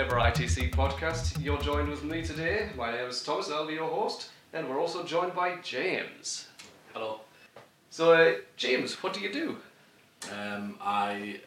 Hello 0.00 0.08
and 0.08 0.22
welcome 0.22 0.34
to 0.34 0.42
the 0.42 0.48
second 0.48 0.70
ever 0.70 0.72
ITC 0.72 0.74
podcast. 0.74 1.44
You're 1.44 1.60
joined 1.60 1.88
with 1.88 2.04
me 2.04 2.22
today. 2.22 2.70
My 2.74 2.90
name 2.90 3.08
is 3.10 3.22
Thomas 3.22 3.50
I'll 3.50 3.66
be 3.66 3.74
your 3.74 3.88
host. 3.88 4.30
And 4.54 4.66
we're 4.66 4.80
also 4.80 5.04
joined 5.04 5.34
by 5.34 5.56
James. 5.62 6.48
Hello. 6.94 7.20
So, 7.90 8.14
uh, 8.14 8.34
James, 8.56 8.94
what 9.02 9.12
do 9.12 9.20
you 9.20 9.30
do? 9.30 9.58
Um, 10.32 10.78
I, 10.80 11.40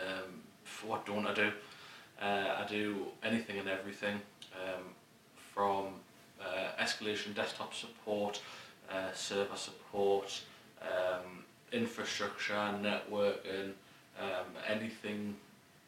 um, 0.00 0.40
what 0.86 1.04
don't 1.04 1.26
I 1.26 1.34
do? 1.34 1.52
Uh, 2.22 2.64
I 2.64 2.66
do 2.68 3.06
anything 3.22 3.58
and 3.58 3.68
everything 3.68 4.18
um, 4.54 4.84
from 5.52 5.88
uh, 6.40 6.82
escalation 6.82 7.34
desktop 7.34 7.74
support, 7.74 8.40
uh, 8.90 9.12
server 9.12 9.56
support, 9.56 10.40
um, 10.80 11.44
infrastructure, 11.70 12.54
networking, 12.54 13.72
um, 14.18 14.46
anything 14.66 15.36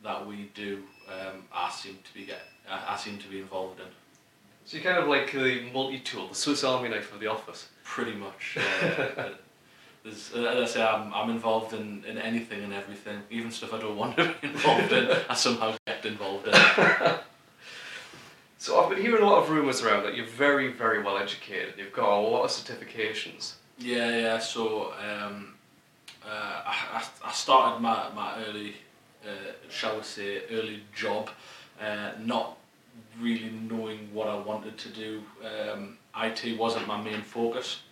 that 0.02 0.26
we 0.26 0.50
do, 0.54 0.82
um, 1.12 1.44
I 1.52 1.70
seem 1.70 1.98
to 2.04 2.14
be 2.14 2.26
get, 2.26 2.40
I, 2.68 2.94
I 2.94 2.96
seem 2.96 3.18
to 3.18 3.28
be 3.28 3.40
involved 3.40 3.80
in. 3.80 3.86
So 4.64 4.76
you're 4.76 4.84
kind 4.84 4.98
of 4.98 5.08
like 5.08 5.32
the 5.32 5.68
multi-tool, 5.72 6.28
the 6.28 6.34
Swiss 6.34 6.64
Army 6.64 6.88
knife 6.88 7.12
of 7.12 7.20
the 7.20 7.26
office. 7.26 7.68
Pretty 7.84 8.14
much. 8.14 8.58
Uh, 10.04 10.08
there's, 10.08 10.32
as 10.34 10.44
I 10.44 10.64
say, 10.64 10.82
I'm, 10.82 11.14
I'm 11.14 11.30
involved 11.30 11.74
in, 11.74 12.02
in 12.04 12.18
anything 12.18 12.64
and 12.64 12.72
everything, 12.72 13.22
even 13.30 13.52
stuff 13.52 13.72
I 13.72 13.78
don't 13.78 13.96
want 13.96 14.16
to 14.16 14.34
be 14.40 14.48
involved 14.48 14.90
in. 14.92 15.16
I 15.30 15.34
somehow 15.34 15.76
get 15.86 16.04
involved 16.04 16.48
in. 16.48 16.54
So 18.62 18.80
I've 18.80 18.88
been 18.90 19.00
hearing 19.00 19.24
a 19.24 19.26
lot 19.26 19.42
of 19.42 19.50
rumours 19.50 19.82
around 19.82 20.04
that 20.04 20.14
you're 20.14 20.24
very, 20.24 20.72
very 20.72 21.02
well 21.02 21.18
educated. 21.18 21.74
You've 21.76 21.92
got 21.92 22.08
a 22.08 22.20
lot 22.20 22.44
of 22.44 22.50
certifications. 22.52 23.54
Yeah, 23.76 24.16
yeah. 24.16 24.38
So 24.38 24.92
um, 24.92 25.54
uh, 26.24 26.62
I, 26.64 26.76
I 26.92 27.28
I 27.28 27.32
started 27.32 27.80
my, 27.80 28.08
my 28.14 28.44
early, 28.44 28.76
shall 29.68 29.96
we 29.96 30.02
say, 30.02 30.42
early 30.50 30.82
job, 30.94 31.30
uh, 31.80 32.12
not 32.24 32.56
really 33.20 33.50
knowing 33.68 34.08
what 34.12 34.28
I 34.28 34.36
wanted 34.36 34.78
to 34.78 34.88
do. 34.88 35.22
Um, 35.44 35.98
IT 36.16 36.58
wasn't 36.58 36.86
my 36.86 37.00
main 37.00 37.22
focus. 37.22 37.82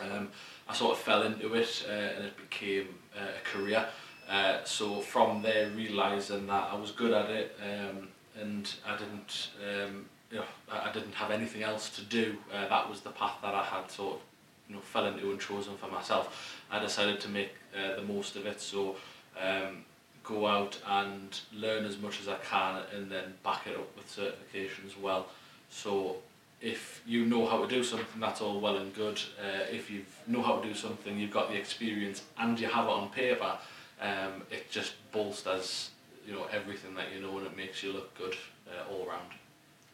Um, 0.00 0.28
I 0.68 0.74
sort 0.74 0.92
of 0.92 0.98
fell 0.98 1.22
into 1.22 1.54
it 1.54 1.86
uh, 1.88 1.92
and 1.92 2.24
it 2.24 2.36
became 2.36 2.88
uh, 3.16 3.24
a 3.24 3.48
career. 3.48 3.86
Uh, 4.28 4.64
so 4.64 5.00
from 5.00 5.42
there, 5.42 5.68
realizing 5.70 6.46
that 6.46 6.70
I 6.72 6.76
was 6.76 6.90
good 6.90 7.12
at 7.12 7.30
it 7.30 7.56
um, 7.62 8.08
and 8.40 8.72
I 8.86 8.96
didn't, 8.96 9.50
um, 9.62 10.06
you 10.30 10.38
know, 10.38 10.44
I 10.70 10.90
didn't 10.92 11.14
have 11.14 11.30
anything 11.30 11.62
else 11.62 11.90
to 11.90 12.02
do. 12.02 12.36
Uh, 12.52 12.68
that 12.68 12.88
was 12.88 13.00
the 13.00 13.10
path 13.10 13.36
that 13.42 13.54
I 13.54 13.64
had 13.64 13.90
sort 13.90 14.14
of, 14.14 14.20
you 14.68 14.76
know, 14.76 14.80
fell 14.80 15.06
into 15.06 15.30
and 15.30 15.38
chosen 15.38 15.76
for 15.76 15.88
myself. 15.88 16.62
I 16.70 16.78
decided 16.78 17.20
to 17.20 17.28
make 17.28 17.52
uh, 17.76 17.96
the 17.96 18.02
most 18.02 18.36
of 18.36 18.46
it. 18.46 18.60
So 18.60 18.96
um, 19.40 19.84
go 20.24 20.46
out 20.46 20.78
and 20.86 21.40
learn 21.52 21.84
as 21.84 21.98
much 21.98 22.20
as 22.20 22.28
I 22.28 22.36
can 22.36 22.82
and 22.94 23.10
then 23.10 23.34
back 23.44 23.66
it 23.66 23.76
up 23.76 23.94
with 23.96 24.10
certification 24.10 24.84
as 24.86 24.96
well. 24.96 25.26
So 25.70 26.16
if 26.60 27.02
you 27.06 27.26
know 27.26 27.46
how 27.46 27.64
to 27.64 27.68
do 27.68 27.84
something, 27.84 28.20
that's 28.20 28.40
all 28.40 28.58
well 28.58 28.78
and 28.78 28.92
good. 28.94 29.20
Uh, 29.38 29.64
if 29.70 29.90
you 29.90 30.04
know 30.26 30.42
how 30.42 30.56
to 30.56 30.66
do 30.66 30.74
something, 30.74 31.18
you've 31.18 31.30
got 31.30 31.50
the 31.50 31.56
experience 31.56 32.22
and 32.38 32.58
you 32.58 32.66
have 32.66 32.86
it 32.86 32.90
on 32.90 33.10
paper, 33.10 33.58
um, 34.00 34.42
it 34.50 34.70
just 34.70 34.94
bolsters 35.12 35.90
you 36.26 36.32
know 36.32 36.46
everything 36.52 36.94
that 36.94 37.06
you 37.14 37.20
know 37.20 37.36
and 37.38 37.46
it 37.46 37.56
makes 37.56 37.82
you 37.82 37.92
look 37.92 38.16
good 38.16 38.36
uh, 38.68 38.92
all 38.92 39.06
round. 39.06 39.28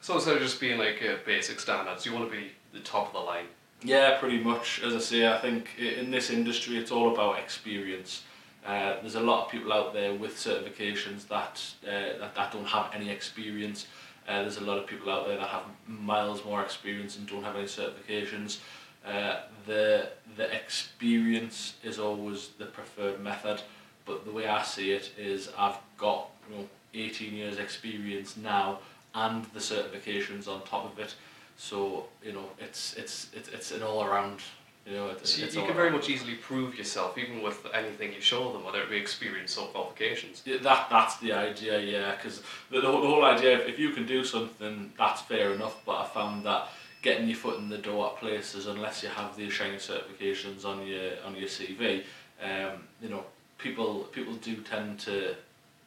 So 0.01 0.15
instead 0.15 0.37
of 0.37 0.43
just 0.43 0.61
being 0.61 0.79
like 0.79 1.03
uh, 1.03 1.17
basic 1.27 1.61
standards, 1.61 2.07
you 2.07 2.13
want 2.13 2.31
to 2.31 2.37
be 2.37 2.53
the 2.73 2.81
top 2.81 3.09
of 3.09 3.13
the 3.13 3.19
line. 3.19 3.47
Yeah, 3.83 4.19
pretty 4.19 4.43
much. 4.43 4.81
As 4.83 4.95
I 4.95 4.99
say, 4.99 5.29
I 5.29 5.39
think 5.39 5.79
in 5.79 6.11
this 6.11 6.31
industry, 6.31 6.77
it's 6.77 6.91
all 6.91 7.13
about 7.13 7.39
experience. 7.39 8.23
Uh, 8.67 9.01
there's 9.01 9.15
a 9.15 9.21
lot 9.21 9.45
of 9.47 9.51
people 9.51 9.73
out 9.73 9.93
there 9.93 10.15
with 10.15 10.37
certifications 10.37 11.27
that, 11.29 11.63
uh, 11.87 12.19
that 12.19 12.35
that 12.35 12.53
don't 12.53 12.67
have 12.67 12.91
any 12.95 13.11
experience. 13.11 13.87
Uh, 14.29 14.43
there's 14.43 14.59
a 14.59 14.65
lot 14.65 14.79
of 14.79 14.87
people 14.87 15.11
out 15.11 15.27
there 15.27 15.37
that 15.37 15.49
have 15.49 15.65
miles 15.87 16.45
more 16.45 16.63
experience 16.63 17.17
and 17.17 17.27
don't 17.27 17.43
have 17.43 17.57
any 17.57 17.65
certifications. 17.65 18.59
Uh, 19.05 19.41
the 19.67 20.09
the 20.37 20.55
experience 20.55 21.75
is 21.83 21.99
always 21.99 22.51
the 22.59 22.67
preferred 22.67 23.19
method, 23.21 23.63
but 24.05 24.25
the 24.27 24.31
way 24.31 24.47
I 24.47 24.63
see 24.63 24.93
it 24.93 25.13
is 25.17 25.49
I've 25.59 25.79
got 25.97 26.29
you 26.49 26.57
know 26.57 26.69
18 26.95 27.35
years 27.35 27.59
experience 27.59 28.37
now 28.37 28.81
and 29.15 29.45
the 29.47 29.61
certifications 29.61 30.49
on 30.49 30.63
top 30.63 30.93
of 30.93 30.99
it. 30.99 31.15
So 31.57 32.07
you 32.23 32.33
know, 32.33 32.49
it's 32.59 32.95
it's 32.95 33.29
it's, 33.35 33.49
it's 33.49 33.73
an 33.73 33.83
all 33.83 34.05
around. 34.05 34.41
You 34.87 34.95
know, 34.97 35.09
it's, 35.11 35.35
So 35.35 35.45
it's 35.45 35.55
you 35.55 35.63
can 35.65 35.75
very 35.75 35.91
much 35.91 36.09
easily 36.09 36.35
prove 36.35 36.77
yourself, 36.77 37.19
even 37.19 37.43
with 37.43 37.65
anything 37.75 38.13
you 38.13 38.21
show 38.21 38.53
them, 38.53 38.65
whether 38.65 38.81
it 38.81 38.91
be 38.91 38.97
experience 38.97 39.57
or 39.57 39.69
qualifications. 39.69 40.43
Yeah, 40.45 40.57
that 40.63 40.89
that's 40.91 41.19
the 41.19 41.33
idea, 41.33 41.81
yeah. 41.81 42.17
Because 42.17 42.43
the, 42.71 42.81
the 42.81 42.87
whole 42.91 43.21
the 43.21 43.27
idea, 43.27 43.59
if, 43.59 43.69
if 43.69 43.79
you 43.79 43.91
can 43.91 44.07
do 44.07 44.25
something, 44.25 44.93
that's 44.99 45.21
fair 45.23 45.53
enough. 45.53 45.85
But 45.85 45.97
I 45.99 46.07
found 46.07 46.45
that 46.47 46.69
getting 47.03 47.29
your 47.29 47.37
foot 47.37 47.59
in 47.59 47.69
the 47.69 47.79
door 47.79 48.07
at 48.09 48.17
places, 48.17 48.67
unless 48.67 49.03
you 49.03 49.11
have 49.11 49.37
these 49.37 49.53
shiny 49.53 49.77
certifications 49.77 50.65
on 50.65 50.87
your 50.87 51.13
on 51.27 51.37
your 51.37 51.49
CV, 51.49 52.05
um, 52.43 52.81
you 53.03 53.11
know, 53.11 53.25
people 53.59 54.05
people 54.13 54.35
do 54.35 54.57
tend 54.57 54.99
to 55.01 55.35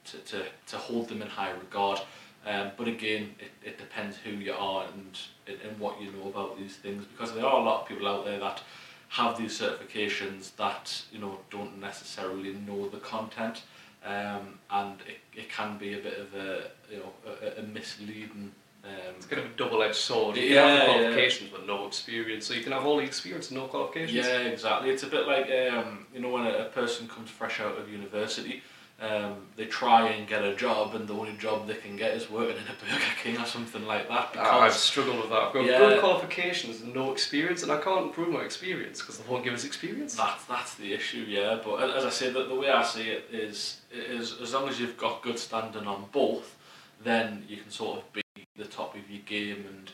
to, 0.06 0.18
to, 0.18 0.46
to 0.68 0.78
hold 0.78 1.10
them 1.10 1.22
in 1.22 1.28
high 1.28 1.52
regard. 1.52 2.00
Um, 2.46 2.72
but 2.78 2.88
again, 2.88 3.36
it, 3.40 3.52
it 3.66 3.78
depends 3.78 4.18
who 4.18 4.32
you 4.32 4.54
are 4.54 4.86
and, 4.94 5.18
and 5.48 5.80
what 5.80 6.02
you 6.02 6.12
know 6.12 6.28
about 6.28 6.58
these 6.58 6.76
things 6.76 7.06
because 7.06 7.34
there 7.34 7.46
are 7.46 7.60
a 7.60 7.64
lot 7.64 7.82
of 7.82 7.88
people 7.88 8.08
out 8.08 8.26
there 8.26 8.40
that 8.40 8.62
have 9.10 9.38
these 9.38 9.58
certifications 9.60 10.56
that 10.58 11.04
you 11.12 11.20
know 11.20 11.40
don't 11.52 11.80
necessarily 11.80 12.54
know 12.68 12.90
the 12.90 12.98
content 12.98 13.62
um, 14.06 14.60
and 14.72 14.96
it, 15.08 15.20
it 15.40 15.50
can 15.50 15.78
be 15.78 15.94
a 15.94 16.00
bit 16.00 16.20
of 16.20 16.34
a 16.34 16.64
you 16.92 16.98
know 16.98 17.14
a, 17.42 17.62
a 17.62 17.64
misleading 17.64 18.52
um, 18.84 19.16
It's 19.16 19.26
kind 19.28 19.42
of 19.42 19.50
a 19.50 19.56
double-edged 19.56 19.96
sword. 19.96 20.36
You 20.36 20.44
Yeah, 20.44 20.62
can 20.62 20.68
have 20.68 20.78
the 20.80 20.84
yeah. 20.94 21.00
qualifications 21.00 21.50
but 21.52 21.66
no 21.66 21.88
experience, 21.88 22.46
so 22.46 22.54
you 22.54 22.64
can 22.64 22.74
have 22.74 22.86
all 22.86 22.98
the 22.98 23.04
experience 23.04 23.50
and 23.50 23.60
no 23.62 23.68
qualifications. 23.68 24.26
Yeah, 24.26 24.40
exactly. 24.40 24.90
It's 24.90 25.04
a 25.04 25.08
bit 25.08 25.26
like 25.26 25.50
um, 25.72 26.06
you 26.14 26.20
know 26.20 26.30
when 26.30 26.46
a, 26.46 26.50
a 26.50 26.66
person 26.66 27.08
comes 27.08 27.30
fresh 27.30 27.62
out 27.62 27.78
of 27.78 27.90
university, 27.90 28.62
um, 29.04 29.36
they 29.58 29.66
try 29.66 30.08
and 30.10 30.28
get 30.28 30.44
a 30.46 30.56
job, 30.56 30.96
and 30.96 31.08
the 31.08 31.14
only 31.14 31.34
job 31.34 31.68
they 31.68 31.74
can 31.76 31.98
get 31.98 32.16
is 32.16 32.30
working 32.32 32.56
in 32.56 32.64
a 32.64 32.76
Burger 32.86 33.04
King 33.22 33.38
or 33.38 33.46
something 33.46 33.86
like 33.86 34.08
that. 34.08 34.30
Ah, 34.38 34.62
I've 34.62 34.74
struggled 34.74 35.18
with 35.18 35.30
that. 35.30 35.42
I've 35.48 35.54
got 35.54 35.66
Yeah. 35.66 35.78
good 35.80 36.00
qualifications 36.00 36.82
and 36.82 36.94
no 36.94 37.12
experience, 37.12 37.64
and 37.64 37.72
I 37.72 37.80
can't 37.82 38.14
prove 38.14 38.30
my 38.30 38.44
experience 38.44 39.02
because 39.02 39.18
they 39.18 39.28
won't 39.30 39.44
give 39.44 39.54
us 39.54 39.66
experience. 39.66 40.16
that's 40.16 40.46
that's 40.46 40.76
the 40.76 40.94
issue, 40.94 41.26
yeah. 41.28 41.60
But 41.66 41.90
as 41.98 42.06
I 42.06 42.10
say, 42.10 42.30
the, 42.32 42.44
the 42.46 42.56
way 42.56 42.70
I 42.70 42.84
see 42.84 43.10
it 43.10 43.26
is 43.32 43.82
is 43.92 44.40
as 44.42 44.54
long 44.54 44.70
as 44.70 44.80
you've 44.80 44.98
got 44.98 45.22
good 45.22 45.38
standing 45.38 45.86
on 45.86 46.06
both, 46.14 46.56
then 47.04 47.44
you 47.50 47.58
can 47.58 47.72
sort 47.72 47.98
of 48.00 48.14
be 48.14 48.22
the 48.56 48.66
top 48.66 48.96
of 48.96 49.10
your 49.10 49.22
game 49.26 49.66
and. 49.68 49.92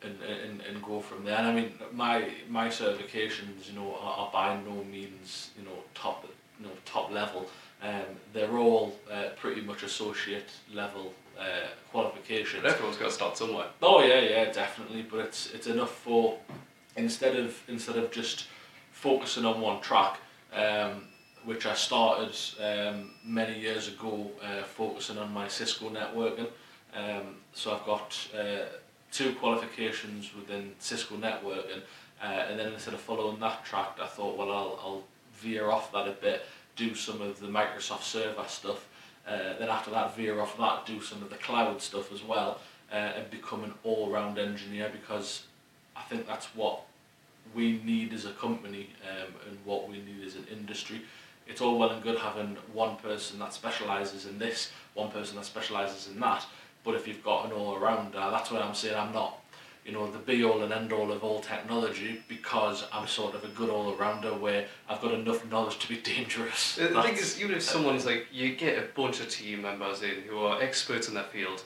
And, 0.00 0.16
and, 0.22 0.60
and 0.60 0.80
go 0.80 1.00
from 1.00 1.24
there. 1.24 1.36
And 1.38 1.48
I 1.48 1.52
mean, 1.52 1.72
my 1.92 2.30
my 2.48 2.68
certifications, 2.68 3.68
you 3.68 3.74
know, 3.74 3.96
are, 4.00 4.14
are 4.20 4.30
by 4.32 4.56
no 4.64 4.84
means, 4.84 5.50
you 5.58 5.64
know, 5.64 5.76
top, 5.92 6.24
you 6.60 6.66
know, 6.66 6.72
top 6.84 7.10
level. 7.10 7.50
Um, 7.82 8.04
they're 8.32 8.56
all 8.58 8.96
uh, 9.10 9.30
pretty 9.36 9.60
much 9.60 9.82
associate 9.82 10.50
level 10.72 11.14
uh, 11.38 11.68
qualifications. 11.92 12.62
But 12.62 12.72
everyone's 12.72 12.96
got 12.96 13.06
to 13.06 13.12
start 13.12 13.36
somewhere. 13.36 13.66
Oh 13.82 14.02
yeah, 14.02 14.20
yeah, 14.20 14.44
definitely. 14.52 15.02
But 15.02 15.20
it's 15.20 15.52
it's 15.54 15.66
enough 15.66 15.94
for 15.94 16.38
instead 16.96 17.36
of 17.36 17.56
instead 17.68 17.96
of 17.96 18.10
just 18.10 18.48
focusing 18.90 19.44
on 19.44 19.60
one 19.60 19.80
track, 19.80 20.18
um, 20.52 21.04
which 21.44 21.66
I 21.66 21.74
started 21.74 22.34
um, 22.60 23.12
many 23.24 23.58
years 23.60 23.88
ago, 23.88 24.30
uh, 24.42 24.64
focusing 24.64 25.18
on 25.18 25.32
my 25.32 25.46
Cisco 25.48 25.88
networking. 25.90 26.48
Um, 26.94 27.36
so 27.52 27.74
I've 27.74 27.84
got 27.84 28.28
uh, 28.36 28.64
two 29.12 29.34
qualifications 29.34 30.34
within 30.34 30.72
Cisco 30.78 31.16
networking, 31.16 31.82
uh, 32.22 32.26
and 32.48 32.58
then 32.58 32.72
instead 32.72 32.94
of 32.94 33.00
following 33.00 33.38
that 33.40 33.64
track, 33.64 33.98
I 34.02 34.06
thought, 34.06 34.36
well, 34.36 34.50
I'll, 34.50 34.80
I'll 34.82 35.04
veer 35.34 35.70
off 35.70 35.92
that 35.92 36.08
a 36.08 36.12
bit, 36.12 36.44
do 36.78 36.94
some 36.94 37.20
of 37.20 37.40
the 37.40 37.48
Microsoft 37.48 38.02
Server 38.02 38.44
stuff, 38.46 38.88
uh, 39.26 39.58
then 39.58 39.68
after 39.68 39.90
that, 39.90 40.16
veer 40.16 40.40
off 40.40 40.56
that, 40.56 40.86
do 40.86 41.02
some 41.02 41.22
of 41.22 41.28
the 41.28 41.36
cloud 41.36 41.82
stuff 41.82 42.12
as 42.12 42.22
well, 42.22 42.60
uh, 42.90 42.94
and 42.94 43.30
become 43.30 43.64
an 43.64 43.74
all-round 43.82 44.38
engineer 44.38 44.88
because 44.90 45.42
I 45.96 46.02
think 46.02 46.26
that's 46.26 46.46
what 46.54 46.82
we 47.54 47.82
need 47.84 48.14
as 48.14 48.24
a 48.24 48.32
company 48.32 48.90
um, 49.10 49.34
and 49.48 49.58
what 49.64 49.88
we 49.88 49.96
need 49.96 50.24
as 50.24 50.36
an 50.36 50.46
industry. 50.50 51.02
It's 51.46 51.60
all 51.60 51.78
well 51.78 51.90
and 51.90 52.02
good 52.02 52.18
having 52.18 52.56
one 52.72 52.96
person 52.96 53.38
that 53.40 53.52
specialises 53.52 54.26
in 54.26 54.38
this, 54.38 54.70
one 54.94 55.10
person 55.10 55.36
that 55.36 55.44
specialises 55.44 56.08
in 56.12 56.20
that, 56.20 56.46
but 56.84 56.94
if 56.94 57.08
you've 57.08 57.24
got 57.24 57.46
an 57.46 57.52
all-rounder, 57.52 58.28
that's 58.30 58.50
why 58.50 58.60
I'm 58.60 58.74
saying 58.74 58.96
I'm 58.96 59.12
not, 59.12 59.40
you 59.88 59.94
know, 59.94 60.10
the 60.10 60.18
be-all 60.18 60.62
and 60.62 60.70
end-all 60.70 61.10
of 61.10 61.24
all 61.24 61.40
technology 61.40 62.20
because 62.28 62.84
I'm 62.92 63.06
sort 63.06 63.34
of 63.34 63.42
a 63.42 63.48
good 63.48 63.70
all-rounder 63.70 64.34
where 64.34 64.66
I've 64.86 65.00
got 65.00 65.14
enough 65.14 65.50
knowledge 65.50 65.78
to 65.78 65.88
be 65.88 65.96
dangerous. 65.96 66.76
The, 66.76 66.88
the 66.88 67.02
thing 67.02 67.14
is, 67.14 67.40
even 67.40 67.56
if 67.56 67.62
someone's 67.62 68.04
like, 68.04 68.26
you 68.30 68.54
get 68.54 68.76
a 68.78 68.86
bunch 68.94 69.20
of 69.20 69.30
team 69.30 69.62
members 69.62 70.02
in 70.02 70.22
who 70.28 70.40
are 70.40 70.60
experts 70.62 71.08
in 71.08 71.14
their 71.14 71.24
field, 71.24 71.62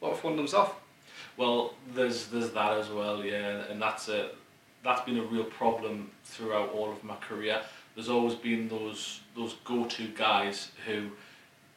what 0.00 0.14
if 0.14 0.24
one 0.24 0.32
of 0.32 0.38
them's 0.38 0.54
off? 0.54 0.74
Well, 1.36 1.74
there's 1.94 2.28
there's 2.28 2.50
that 2.52 2.78
as 2.78 2.88
well, 2.88 3.22
yeah, 3.22 3.64
and 3.70 3.80
that's 3.80 4.08
a 4.08 4.30
that's 4.82 5.02
been 5.02 5.18
a 5.18 5.22
real 5.22 5.44
problem 5.44 6.10
throughout 6.24 6.72
all 6.72 6.90
of 6.90 7.04
my 7.04 7.16
career. 7.16 7.60
There's 7.94 8.08
always 8.08 8.36
been 8.36 8.68
those 8.68 9.20
those 9.34 9.56
go-to 9.64 10.08
guys 10.08 10.70
who 10.86 11.10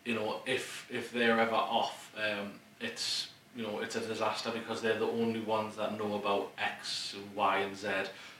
you 0.06 0.16
know, 0.16 0.38
if 0.46 0.88
if 0.90 1.12
they're 1.12 1.40
ever 1.40 1.56
off, 1.56 2.14
um, 2.18 2.54
it's 2.80 3.30
you 3.60 3.68
know 3.68 3.80
it's 3.80 3.98
a 3.98 4.00
disaster 4.00 4.52
because 4.52 4.82
they're 4.82 4.98
the 4.98 5.06
only 5.06 5.42
ones 5.42 5.76
that 5.76 5.98
know 6.00 6.16
about 6.16 6.52
X, 6.58 7.16
Y, 7.36 7.58
and 7.60 7.76
Z. 7.76 7.88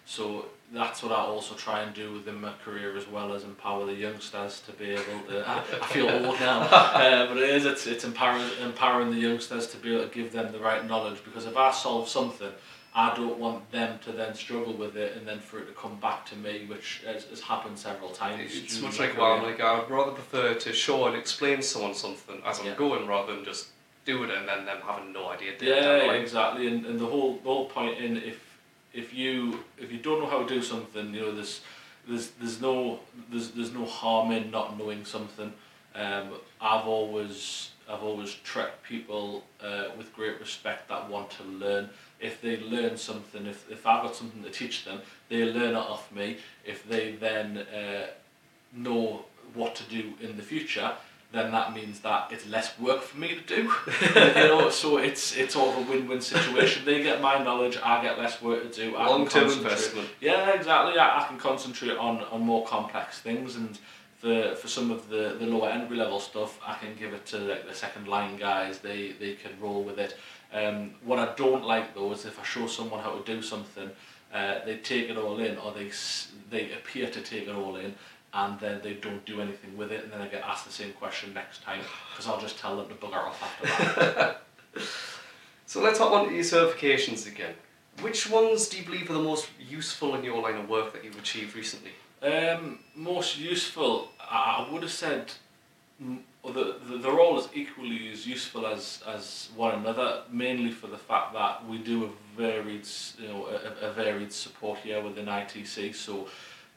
So 0.06 0.46
that's 0.74 1.04
what 1.04 1.12
I 1.12 1.22
also 1.22 1.56
try 1.56 1.82
and 1.82 1.94
do 1.94 2.14
within 2.14 2.40
my 2.42 2.54
career 2.64 2.96
as 2.98 3.08
well 3.08 3.34
as 3.34 3.44
empower 3.44 3.86
the 3.86 3.94
youngsters 3.94 4.62
to 4.62 4.72
be 4.72 4.92
able 4.92 5.20
to. 5.28 5.48
I, 5.48 5.58
I 5.60 5.86
feel 5.88 6.10
old 6.10 6.40
now, 6.40 6.62
uh, 6.62 7.28
but 7.28 7.38
it 7.38 7.50
is. 7.50 7.66
It's 7.66 7.86
it's 7.86 8.06
empowering 8.06 8.50
empowering 8.64 9.12
the 9.12 9.20
youngsters 9.20 9.68
to 9.68 9.78
be 9.78 9.94
able 9.94 10.08
to 10.08 10.14
give 10.20 10.32
them 10.32 10.52
the 10.54 10.60
right 10.60 10.88
knowledge 10.88 11.20
because 11.26 11.46
if 11.46 11.58
I 11.58 11.72
solve 11.72 12.08
something. 12.08 12.52
I 12.92 13.16
don't 13.16 13.38
want 13.38 13.72
them 13.72 14.00
to 14.06 14.12
then 14.12 14.34
struggle 14.34 14.74
with 14.74 14.98
it 14.98 15.16
and 15.16 15.26
then 15.28 15.40
for 15.40 15.60
it 15.60 15.68
to 15.68 15.74
come 15.74 16.00
back 16.00 16.26
to 16.32 16.36
me, 16.36 16.66
which 16.68 17.04
has, 17.06 17.26
has 17.26 17.40
happened 17.40 17.78
several 17.78 18.10
times. 18.10 18.52
It's 18.56 18.82
much 18.82 19.00
like 19.00 19.16
well, 19.16 19.44
like 19.44 19.62
I'd 19.62 19.88
rather 19.92 20.12
prefer 20.12 20.56
to 20.56 20.74
show 20.74 21.06
and 21.06 21.16
explain 21.16 21.62
someone 21.62 21.94
something 21.94 22.42
as 22.44 22.60
I'm 22.60 22.66
Yeah. 22.66 22.76
going 22.76 23.06
rather 23.06 23.36
than 23.36 23.46
just 23.46 23.68
do 24.06 24.24
it 24.24 24.32
and 24.32 24.48
then 24.48 24.66
them 24.66 24.80
having 24.86 25.14
no 25.14 25.30
idea. 25.30 25.54
Yeah, 25.62 26.08
line. 26.08 26.22
exactly. 26.22 26.68
And, 26.68 26.86
and 26.86 27.00
the 27.00 27.06
whole 27.06 27.36
the 27.38 27.50
whole 27.50 27.66
point 27.66 27.98
in 27.98 28.18
if 28.18 28.40
if 28.94 29.14
you 29.14 29.60
if 29.78 29.92
you 29.92 30.00
don't 30.00 30.20
know 30.20 30.30
how 30.30 30.44
to 30.44 30.54
do 30.56 30.62
something, 30.62 31.14
you 31.14 31.22
know, 31.22 31.36
there's 31.36 31.62
there's 32.08 32.32
there's 32.32 32.62
no 32.62 33.00
there's 33.32 33.52
there's 33.52 33.74
no 33.74 33.86
harm 33.86 34.32
in 34.32 34.52
not 34.52 34.78
knowing 34.78 35.06
something. 35.06 35.54
Um, 35.96 36.34
I've 36.62 36.86
always 36.86 37.72
I've 37.90 38.04
always 38.04 38.34
treated 38.44 38.82
people 38.84 39.44
uh, 39.62 39.86
with 39.98 40.14
great 40.16 40.40
respect 40.40 40.90
that 40.90 41.10
want 41.10 41.30
to 41.32 41.44
learn. 41.44 41.90
If 42.20 42.42
they 42.42 42.58
learn 42.58 42.98
something, 42.98 43.46
if, 43.46 43.70
if 43.72 43.88
I've 43.88 44.04
got 44.04 44.16
something 44.16 44.44
to 44.44 44.50
teach 44.50 44.86
them, 44.86 45.00
they 45.30 45.46
learn 45.46 45.72
it 45.72 45.76
off 45.76 46.12
me. 46.12 46.38
If 46.66 46.88
they 46.88 47.14
then 47.14 47.58
uh, 47.58 48.08
know 48.74 49.26
what 49.54 49.74
to 49.76 49.84
do 49.84 50.14
in 50.22 50.38
the 50.38 50.44
future, 50.44 50.92
then 51.32 51.52
that 51.52 51.74
means 51.74 52.00
that 52.00 52.32
it's 52.32 52.48
less 52.48 52.78
work 52.80 53.02
for 53.02 53.18
me 53.18 53.36
to 53.36 53.42
do. 53.42 53.72
you 54.16 54.48
know, 54.48 54.70
so 54.70 54.98
it's 54.98 55.36
it's 55.38 55.54
sort 55.54 55.76
of 55.78 55.88
a 55.88 55.92
win-win 55.92 56.22
situation. 56.22 56.86
they 56.86 57.04
get 57.04 57.22
my 57.22 57.44
knowledge, 57.44 57.78
I 57.84 58.02
get 58.02 58.18
less 58.18 58.42
work 58.42 58.72
to 58.72 58.90
do. 58.90 58.98
Long-term 58.98 59.52
investment. 59.52 60.10
Yeah, 60.20 60.54
exactly. 60.54 60.98
I, 60.98 61.24
I 61.24 61.28
can 61.28 61.38
concentrate 61.38 61.98
on, 61.98 62.22
on 62.32 62.42
more 62.42 62.66
complex 62.66 63.20
things, 63.20 63.56
and 63.56 63.78
for 64.18 64.56
for 64.56 64.68
some 64.68 64.90
of 64.90 65.08
the, 65.10 65.36
the 65.40 65.46
lower 65.46 65.70
entry 65.70 65.98
level 65.98 66.20
stuff, 66.20 66.60
I 66.66 66.74
can 66.76 66.96
give 66.98 67.14
it 67.14 67.28
to 67.28 67.38
like 67.38 67.68
the 67.68 67.76
second 67.76 68.08
line 68.08 68.36
guys. 68.38 68.80
They 68.80 69.12
they 69.20 69.34
can 69.36 69.52
roll 69.60 69.84
with 69.84 70.00
it. 70.00 70.18
Um, 70.52 70.96
what 71.04 71.20
I 71.20 71.34
don't 71.36 71.64
like 71.64 71.94
though 71.94 72.12
is 72.12 72.26
if 72.26 72.40
I 72.40 72.44
show 72.44 72.66
someone 72.66 73.02
how 73.04 73.12
to 73.12 73.24
do 73.24 73.44
something, 73.44 73.92
uh, 74.34 74.66
they 74.66 74.78
take 74.78 75.10
it 75.10 75.18
all 75.18 75.40
in, 75.40 75.58
or 75.60 75.74
they 75.74 75.92
they 76.50 76.72
appear 76.72 77.08
to 77.12 77.22
take 77.22 77.48
it 77.48 77.56
all 77.56 77.76
in, 77.76 77.94
and 78.34 78.60
then 78.60 78.82
they 78.84 78.94
don't 78.94 79.26
do 79.26 79.42
anything 79.42 79.76
with 79.78 79.92
it, 79.92 80.04
and 80.04 80.14
then 80.14 80.22
I 80.22 80.28
get 80.28 80.44
asked 80.44 80.66
the 80.66 80.72
same 80.72 80.94
question 80.94 81.34
next 81.34 81.64
time 81.64 81.82
because 82.12 82.28
I'll 82.28 82.40
just 82.40 82.60
tell 82.60 82.78
them 82.78 82.88
to 82.90 82.96
bugger 82.96 83.16
off 83.16 83.42
after 83.42 84.14
that. 84.14 84.42
So 85.70 85.84
let's 85.84 86.00
hop 86.00 86.12
on 86.14 86.30
to 86.30 86.34
your 86.34 86.44
certifications 86.44 87.28
again. 87.28 87.54
Which 88.02 88.28
ones 88.28 88.68
do 88.68 88.78
you 88.78 88.84
believe 88.84 89.08
are 89.12 89.14
the 89.14 89.20
most 89.20 89.50
useful 89.60 90.16
in 90.16 90.24
your 90.24 90.42
line 90.42 90.56
of 90.56 90.68
work 90.68 90.94
that 90.94 91.04
you've 91.04 91.20
achieved 91.20 91.56
recently? 91.56 91.92
Um, 92.24 92.80
most 92.96 93.38
useful, 93.38 94.10
I 94.20 94.68
would 94.72 94.82
have 94.82 94.92
said, 94.92 95.32
the, 96.00 96.18
the, 96.44 96.98
they're 96.98 97.20
all 97.20 97.38
as 97.38 97.50
equally 97.54 98.12
as 98.12 98.26
useful 98.26 98.66
as, 98.66 99.04
as 99.06 99.50
one 99.56 99.76
another, 99.76 100.24
mainly 100.32 100.72
for 100.72 100.88
the 100.88 100.98
fact 100.98 101.34
that 101.34 101.64
we 101.68 101.78
do 101.78 102.06
a 102.06 102.10
varied, 102.36 102.88
you 103.20 103.28
know, 103.28 103.46
a, 103.46 103.90
a 103.90 103.94
varied 103.94 104.34
support 104.34 104.80
here 104.80 105.04
within 105.04 105.28
ITC. 105.28 105.94
So, 105.94 106.28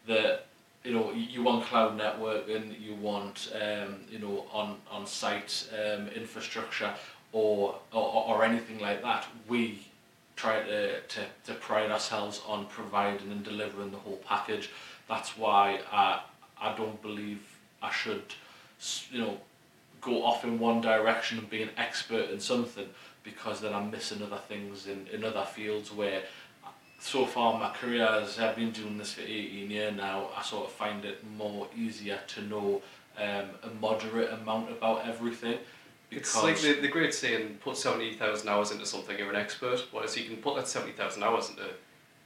the 0.07 0.41
you 0.85 0.93
know, 0.93 1.13
you 1.13 1.43
want 1.43 1.65
cloud 1.67 1.99
networking, 1.99 2.81
you 2.81 2.95
want 2.95 3.53
um, 3.55 4.01
you 4.11 4.19
know 4.19 4.47
on 4.53 4.77
on 4.91 5.07
site 5.07 5.69
um, 5.73 6.09
infrastructure, 6.09 6.93
or, 7.33 7.77
or 7.93 8.25
or 8.29 8.45
anything 8.45 8.79
like 8.81 9.03
that. 9.03 9.27
We 9.49 9.87
try 10.37 10.63
to, 10.63 11.01
to, 11.01 11.21
to 11.45 11.55
pride 11.55 11.91
ourselves 11.91 12.41
on 12.47 12.67
providing 12.67 13.31
and 13.31 13.45
delivering 13.45 13.91
the 13.91 13.99
whole 13.99 14.21
package. 14.27 14.71
That's 15.09 15.37
why 15.37 15.81
I, 15.93 16.23
I 16.61 16.75
don't 16.77 17.01
believe 17.03 17.41
I 17.83 17.93
should, 17.93 18.23
you 19.11 19.21
know, 19.21 19.39
go 20.01 20.25
off 20.25 20.43
in 20.43 20.59
one 20.59 20.81
direction 20.81 21.39
and 21.39 21.49
be 21.49 21.63
an 21.63 21.71
expert 21.77 22.31
in 22.31 22.41
something 22.41 22.89
because 23.23 23.61
then 23.61 23.73
I'm 23.73 23.91
missing 23.91 24.23
other 24.23 24.41
things 24.49 24.89
in, 24.89 25.07
in 25.13 25.23
other 25.23 25.45
fields 25.45 25.93
where 25.93 26.23
so 27.03 27.27
far 27.27 27.59
my 27.59 27.71
career 27.71 28.07
as 28.07 28.39
I've 28.39 28.55
been 28.55 28.71
doing 28.71 28.97
this 28.97 29.15
for 29.15 29.23
18 29.23 29.71
years 29.71 29.97
now, 29.97 30.29
I 30.37 30.43
sort 30.43 30.67
of 30.67 30.73
find 30.73 31.05
it 31.05 31.19
more 31.37 31.67
easier 31.77 32.21
to 32.29 32.43
know 32.43 32.81
um, 33.19 33.47
a 33.65 33.69
moderate 33.81 34.33
amount 34.33 34.71
about 34.71 35.07
everything. 35.07 35.59
It's 36.13 36.41
like 36.41 36.61
the, 36.61 36.75
the 36.75 36.89
great 36.89 37.13
saying, 37.13 37.59
put 37.61 37.77
70,000 37.77 38.49
hours 38.49 38.71
into 38.71 38.87
something, 38.87 39.19
you're 39.19 39.31
an 39.31 39.37
expert. 39.37 39.85
Whereas 39.91 40.17
you 40.17 40.25
can 40.25 40.37
put 40.37 40.57
that 40.57 40.69
70,000 40.69 41.23
hours 41.25 41.51
into 41.51 41.65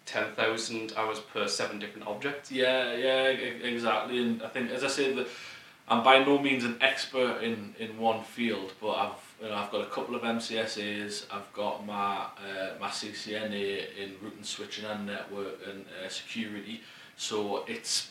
10,000 0.05 0.93
hours 0.97 1.21
per 1.21 1.49
seven 1.49 1.79
different 1.79 2.07
objects. 2.07 2.53
Yeah, 2.53 2.95
yeah, 2.95 3.29
exactly. 3.29 4.19
And 4.19 4.43
I 4.43 4.49
think, 4.49 4.71
as 4.71 4.85
I 4.85 4.89
say, 4.89 5.15
that 5.15 5.27
I'm 5.89 6.03
by 6.03 6.19
no 6.25 6.39
means 6.39 6.65
an 6.65 6.79
expert 6.81 7.43
in, 7.43 7.75
in 7.79 7.97
one 7.99 8.25
field, 8.25 8.73
but 8.81 8.91
I've 8.93 9.35
you 9.41 9.49
know, 9.49 9.55
I've 9.55 9.71
got 9.71 9.83
a 9.83 9.91
couple 9.91 10.17
of 10.17 10.23
MCSAs. 10.23 11.27
I've 11.31 11.53
got 11.53 11.87
my 11.87 12.25
uh, 12.25 12.75
my 12.81 12.89
CCNA 12.89 13.97
in 13.97 14.15
routing, 14.21 14.43
switching, 14.43 14.85
and 14.87 15.07
network 15.07 15.61
and 15.69 15.85
uh, 16.05 16.09
security. 16.09 16.81
So 17.17 17.65
it's 17.69 18.11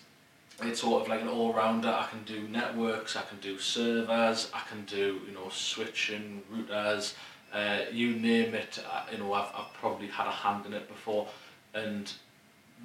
it's 0.63 0.80
sort 0.80 1.01
of 1.04 1.10
like 1.10 1.22
an 1.22 1.27
all 1.27 1.54
rounder. 1.54 1.89
I 1.89 2.07
can 2.10 2.24
do 2.24 2.48
networks, 2.48 3.18
I 3.18 3.24
can 3.24 3.39
do 3.42 3.60
servers, 3.60 4.50
I 4.54 4.62
can 4.69 4.86
do 4.86 5.19
you 5.28 5.33
know 5.33 5.50
switching, 5.50 6.44
routers, 6.54 7.16
uh, 7.54 7.80
you 7.92 8.16
name 8.16 8.54
it. 8.54 8.80
uh, 8.89 9.04
You 9.12 9.18
know, 9.18 9.33
I've 9.33 9.51
I've 9.54 9.74
probably 9.74 10.07
had 10.07 10.28
a 10.28 10.31
hand 10.31 10.66
in 10.66 10.74
it 10.74 10.88
before, 10.88 11.28
and 11.74 12.10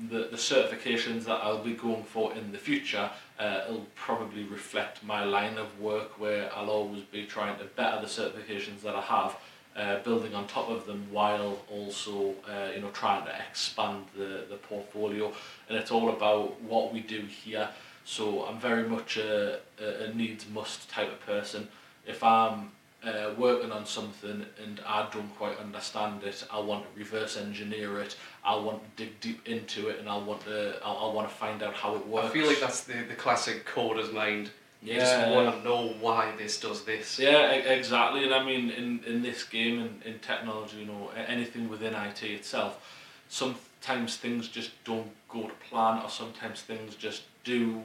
the, 0.09 0.29
the 0.31 0.37
certifications 0.37 1.25
that 1.25 1.41
I'll 1.43 1.63
be 1.63 1.75
going 1.75 2.05
for 2.05 2.33
in 2.35 2.53
the 2.53 2.59
future 2.59 3.11
uh, 3.41 3.65
will 3.69 3.87
probably 3.95 4.45
reflect 4.45 5.03
my 5.03 5.25
line 5.25 5.57
of 5.57 5.81
work 5.81 6.21
where 6.21 6.55
I'll 6.55 6.69
always 6.69 7.03
be 7.03 7.25
trying 7.25 7.59
to 7.59 7.65
better 7.65 8.01
the 8.01 8.07
certifications 8.07 8.83
that 8.83 8.95
I 8.95 9.01
have, 9.01 9.37
uh, 9.75 10.03
building 10.03 10.35
on 10.35 10.47
top 10.47 10.69
of 10.69 10.85
them 10.87 11.07
while 11.11 11.59
also 11.71 12.35
uh, 12.47 12.69
you 12.75 12.83
know 12.83 12.91
trying 12.91 13.25
to 13.25 13.35
expand 13.49 14.05
the, 14.15 14.45
the 14.51 14.57
portfolio. 14.57 15.33
And 15.69 15.79
it's 15.79 15.91
all 15.91 16.11
about 16.11 16.61
what 16.61 16.93
we 16.93 17.01
do 17.01 17.23
here. 17.23 17.69
So 18.05 18.45
I'm 18.45 18.61
very 18.61 18.87
much 18.87 19.17
a, 19.17 19.61
a 19.79 20.13
needs 20.15 20.47
must 20.49 20.91
type 20.91 21.11
of 21.11 21.21
person. 21.25 21.69
If 22.07 22.23
I'm 22.23 22.73
uh, 23.05 23.31
working 23.39 23.73
on 23.73 23.87
something 23.87 24.45
and 24.63 24.81
I 24.87 25.09
don't 25.13 25.35
quite 25.37 25.59
understand 25.59 26.23
it, 26.23 26.45
I 26.53 26.61
want 26.61 26.85
to 26.85 26.99
reverse 26.99 27.37
engineer 27.37 28.01
it. 28.01 28.17
I 28.45 28.57
want 28.57 28.83
to 28.97 29.05
dig 29.05 29.21
deep 29.21 29.47
into 29.49 29.89
it, 29.89 29.99
and 29.99 30.09
I 30.09 30.17
want 30.19 30.43
to. 30.45 30.77
I, 30.85 30.93
I 30.93 31.13
want 31.15 31.29
to 31.29 31.35
find 31.35 31.63
out 31.63 31.75
how 31.75 31.95
it 31.97 32.07
works. 32.07 32.29
I 32.29 32.31
feel 32.31 32.47
like 32.47 32.61
that's 32.61 32.85
the, 32.85 32.95
the 33.09 33.15
classic 33.15 33.65
coder's 33.65 34.13
mind. 34.13 34.51
yeah. 34.83 34.95
You 34.95 35.01
just 35.01 35.29
want 35.31 35.57
to 35.57 35.63
know 35.63 35.95
why 36.01 36.33
this 36.37 36.61
does 36.61 36.85
this. 36.85 37.19
Yeah, 37.19 37.53
exactly. 37.53 38.25
And 38.25 38.35
I 38.35 38.45
mean, 38.45 38.71
in, 38.71 39.01
in 39.05 39.23
this 39.23 39.45
game, 39.45 39.81
in, 39.81 40.13
in 40.13 40.19
technology, 40.21 40.79
you 40.79 40.87
know, 40.87 41.11
anything 41.27 41.69
within 41.69 41.95
IT 41.95 42.23
itself, 42.23 42.81
sometimes 43.29 44.17
things 44.17 44.49
just 44.49 44.71
don't 44.85 45.11
go 45.29 45.43
to 45.49 45.55
plan, 45.69 46.03
or 46.03 46.09
sometimes 46.11 46.63
things 46.63 46.95
just 46.97 47.23
do 47.45 47.83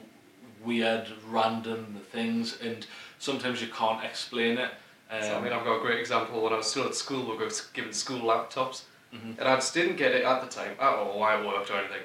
weird, 0.64 1.06
random 1.28 2.00
things, 2.10 2.58
and 2.60 2.86
sometimes 3.18 3.60
you 3.60 3.68
can't 3.68 4.04
explain 4.04 4.58
it. 4.58 4.70
Um, 5.10 5.22
So, 5.22 5.36
I 5.36 5.40
mean, 5.40 5.52
I've 5.52 5.64
got 5.64 5.76
a 5.76 5.80
great 5.80 5.98
example. 6.00 6.42
When 6.42 6.52
I 6.52 6.56
was 6.56 6.70
still 6.70 6.84
at 6.84 6.94
school, 6.94 7.30
we 7.30 7.36
were 7.36 7.50
given 7.74 7.92
school 7.92 8.20
laptops, 8.20 8.82
Mhm. 9.14 9.38
and 9.38 9.48
I 9.48 9.54
just 9.56 9.72
didn't 9.74 9.96
get 9.96 10.12
it 10.12 10.24
at 10.24 10.40
the 10.42 10.48
time. 10.48 10.76
I 10.80 10.90
don't 10.90 11.06
know 11.08 11.16
why 11.16 11.38
it 11.38 11.46
worked 11.46 11.70
or 11.70 11.76
anything. 11.78 12.02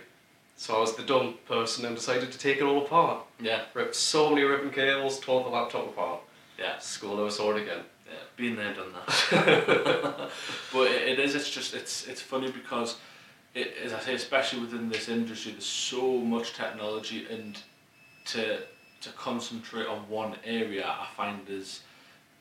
So 0.56 0.76
I 0.76 0.80
was 0.80 0.96
the 0.96 1.04
dumb 1.04 1.40
person 1.48 1.86
and 1.86 1.96
decided 1.96 2.32
to 2.32 2.38
take 2.38 2.58
it 2.58 2.64
all 2.64 2.86
apart. 2.86 3.26
yeah, 3.40 3.64
Ripped 3.74 3.96
so 3.96 4.30
many 4.30 4.44
ribbon 4.44 4.70
cables, 4.72 5.20
tore 5.20 5.44
the 5.44 5.50
laptop 5.50 5.88
apart. 5.88 6.22
yeah. 6.60 6.78
School 6.78 7.16
never 7.18 7.32
saw 7.32 7.52
it 7.56 7.62
again. 7.64 7.84
Yeah, 8.08 8.18
been 8.36 8.56
there, 8.56 8.74
done 8.74 8.94
that. 8.94 9.10
but 10.74 10.92
it, 10.92 11.08
it 11.14 11.20
is. 11.20 11.34
It's 11.34 11.50
just. 11.50 11.74
It's 11.74 12.08
it's 12.08 12.22
funny 12.22 12.52
because, 12.52 12.98
it, 13.56 13.76
as 13.84 13.94
I 13.94 14.00
say, 14.00 14.14
especially 14.14 14.60
within 14.60 14.90
this 14.90 15.10
industry, 15.10 15.54
there's 15.54 15.66
so 15.66 16.18
much 16.20 16.54
technology, 16.54 17.26
and 17.32 17.58
to 18.26 18.60
to 19.02 19.10
concentrate 19.14 19.88
on 19.88 20.08
one 20.10 20.36
area, 20.46 20.86
I 20.86 21.08
find 21.18 21.50
is 21.50 21.82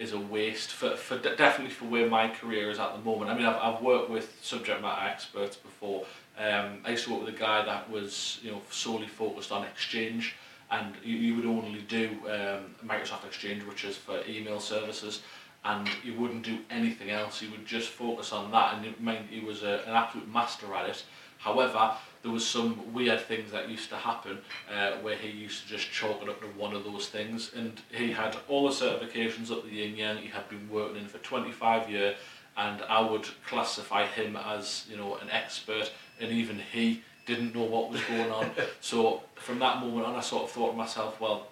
is 0.00 0.14
a 0.14 0.19
waste 0.19 0.73
for, 0.73 0.97
for 0.97 1.19
definitely 1.19 1.69
for 1.73 1.85
where 1.85 2.09
my 2.09 2.26
career 2.28 2.71
is 2.71 2.78
at 2.78 2.95
the 2.95 3.00
moment. 3.02 3.30
I 3.30 3.37
mean, 3.37 3.45
I've, 3.45 3.61
I've 3.61 3.83
worked 3.83 4.09
with 4.09 4.35
subject 4.40 4.80
matter 4.80 5.07
experts 5.07 5.57
before. 5.57 6.07
Um, 6.38 6.78
I 6.87 6.92
used 6.92 7.04
to 7.04 7.12
work 7.12 7.26
with 7.26 7.35
a 7.35 7.38
guy 7.38 7.62
that 7.66 7.88
was 7.90 8.40
you 8.42 8.50
know 8.50 8.62
solely 8.71 9.07
focused 9.07 9.52
on 9.52 9.62
Exchange, 9.64 10.35
and 10.71 10.95
you, 11.04 11.16
you 11.16 11.37
would 11.37 11.45
only 11.45 11.83
do 11.83 12.09
um, 12.25 12.75
Microsoft 12.85 13.26
Exchange, 13.26 13.62
which 13.64 13.85
is 13.85 13.97
for 13.97 14.23
email 14.26 14.59
services, 14.59 15.21
and 15.66 15.87
you 16.02 16.14
wouldn't 16.14 16.45
do 16.45 16.59
anything 16.71 17.11
else. 17.11 17.42
You 17.42 17.50
would 17.50 17.66
just 17.66 17.90
focus 17.90 18.33
on 18.33 18.50
that, 18.52 18.76
and 18.76 18.87
it 18.87 18.95
he 19.28 19.40
was 19.40 19.62
a, 19.62 19.83
an 19.87 19.92
absolute 19.92 20.33
master 20.33 20.75
at 20.75 20.88
it. 20.88 21.04
However, 21.37 21.92
there 22.22 22.30
was 22.30 22.46
some 22.46 22.92
weird 22.92 23.20
things 23.20 23.50
that 23.52 23.68
used 23.68 23.88
to 23.88 23.96
happen 23.96 24.38
uh, 24.72 24.92
where 24.98 25.16
he 25.16 25.28
used 25.28 25.62
to 25.62 25.68
just 25.68 25.90
chalk 25.90 26.22
it 26.22 26.28
up 26.28 26.40
to 26.40 26.46
one 26.48 26.74
of 26.74 26.84
those 26.84 27.08
things. 27.08 27.52
And 27.54 27.80
he 27.90 28.12
had 28.12 28.36
all 28.48 28.68
the 28.68 28.74
certifications 28.74 29.50
up 29.50 29.64
the 29.64 29.70
yin 29.70 29.96
yang. 29.96 30.18
He 30.18 30.28
had 30.28 30.48
been 30.48 30.68
working 30.70 30.96
in 30.96 31.08
for 31.08 31.18
25 31.18 31.88
years, 31.88 32.16
and 32.56 32.82
I 32.82 33.00
would 33.00 33.26
classify 33.46 34.06
him 34.06 34.36
as 34.36 34.86
you 34.90 34.96
know 34.96 35.16
an 35.16 35.30
expert. 35.30 35.90
And 36.20 36.30
even 36.30 36.60
he 36.72 37.02
didn't 37.24 37.54
know 37.54 37.64
what 37.64 37.90
was 37.90 38.02
going 38.04 38.30
on. 38.30 38.50
so 38.80 39.22
from 39.36 39.58
that 39.60 39.80
moment 39.80 40.06
on, 40.06 40.14
I 40.14 40.20
sort 40.20 40.44
of 40.44 40.50
thought 40.50 40.72
to 40.72 40.76
myself, 40.76 41.20
well, 41.20 41.48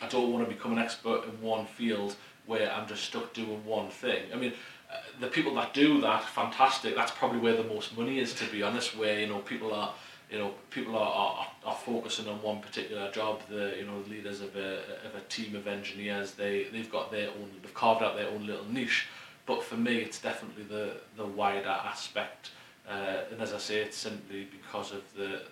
I 0.00 0.06
don't 0.06 0.32
want 0.32 0.48
to 0.48 0.54
become 0.54 0.72
an 0.72 0.78
expert 0.78 1.24
in 1.24 1.40
one 1.42 1.66
field 1.66 2.14
where 2.46 2.70
I'm 2.72 2.86
just 2.86 3.04
stuck 3.04 3.32
doing 3.32 3.64
one 3.64 3.88
thing. 3.88 4.22
I 4.32 4.36
mean, 4.36 4.52
uh, 4.90 4.96
the 5.20 5.26
people 5.26 5.54
that 5.54 5.74
do 5.74 6.00
that, 6.00 6.24
fantastic. 6.24 6.94
That's 6.94 7.10
probably 7.10 7.38
where 7.38 7.56
the 7.56 7.64
most 7.64 7.96
money 7.96 8.18
is, 8.18 8.34
to 8.34 8.46
be 8.46 8.62
honest. 8.62 8.96
Where 8.96 9.18
you 9.18 9.26
know 9.26 9.38
people 9.38 9.74
are, 9.74 9.92
you 10.30 10.38
know, 10.38 10.54
people 10.70 10.96
are, 10.96 11.12
are, 11.12 11.46
are 11.64 11.74
focusing 11.74 12.28
on 12.28 12.40
one 12.42 12.60
particular 12.60 13.10
job. 13.10 13.40
The 13.48 13.74
you 13.78 13.86
know 13.86 14.02
leaders 14.08 14.40
of 14.40 14.54
a 14.56 14.78
of 15.06 15.14
a 15.16 15.20
team 15.28 15.56
of 15.56 15.66
engineers, 15.66 16.32
they 16.32 16.64
they've 16.64 16.90
got 16.90 17.10
their 17.10 17.28
own, 17.30 17.50
they've 17.62 17.74
carved 17.74 18.02
out 18.02 18.16
their 18.16 18.28
own 18.28 18.46
little 18.46 18.66
niche. 18.66 19.06
But 19.44 19.62
for 19.62 19.76
me, 19.76 19.98
it's 19.98 20.20
definitely 20.20 20.64
the 20.64 20.98
the 21.16 21.26
wider 21.26 21.68
aspect. 21.68 22.50
Uh, 22.88 23.24
and 23.32 23.40
as 23.40 23.52
I 23.52 23.58
say, 23.58 23.80
it's 23.80 23.96
simply 23.96 24.46
because 24.50 24.92
of 24.92 25.02
the 25.16 25.42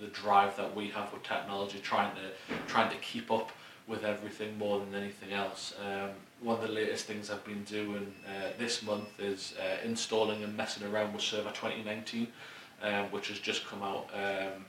the 0.00 0.08
drive 0.08 0.56
that 0.56 0.74
we 0.74 0.88
have 0.88 1.12
with 1.12 1.22
technology, 1.22 1.78
trying 1.78 2.14
to 2.16 2.54
trying 2.66 2.90
to 2.90 2.96
keep 2.96 3.30
up 3.30 3.52
with 3.86 4.04
everything 4.04 4.58
more 4.58 4.80
than 4.80 4.94
anything 4.94 5.32
else. 5.32 5.74
Um, 5.80 6.10
one 6.42 6.56
of 6.56 6.62
the 6.62 6.72
latest 6.72 7.04
things 7.04 7.30
I've 7.30 7.44
been 7.44 7.62
doing 7.64 8.12
uh, 8.26 8.48
this 8.58 8.82
month 8.82 9.08
is 9.20 9.54
uh, 9.60 9.86
installing 9.86 10.42
and 10.42 10.56
messing 10.56 10.86
around 10.86 11.12
with 11.12 11.22
Server 11.22 11.50
2019, 11.50 12.26
um, 12.82 13.04
which 13.06 13.28
has 13.28 13.38
just 13.38 13.66
come 13.66 13.82
out 13.82 14.10
um, 14.12 14.64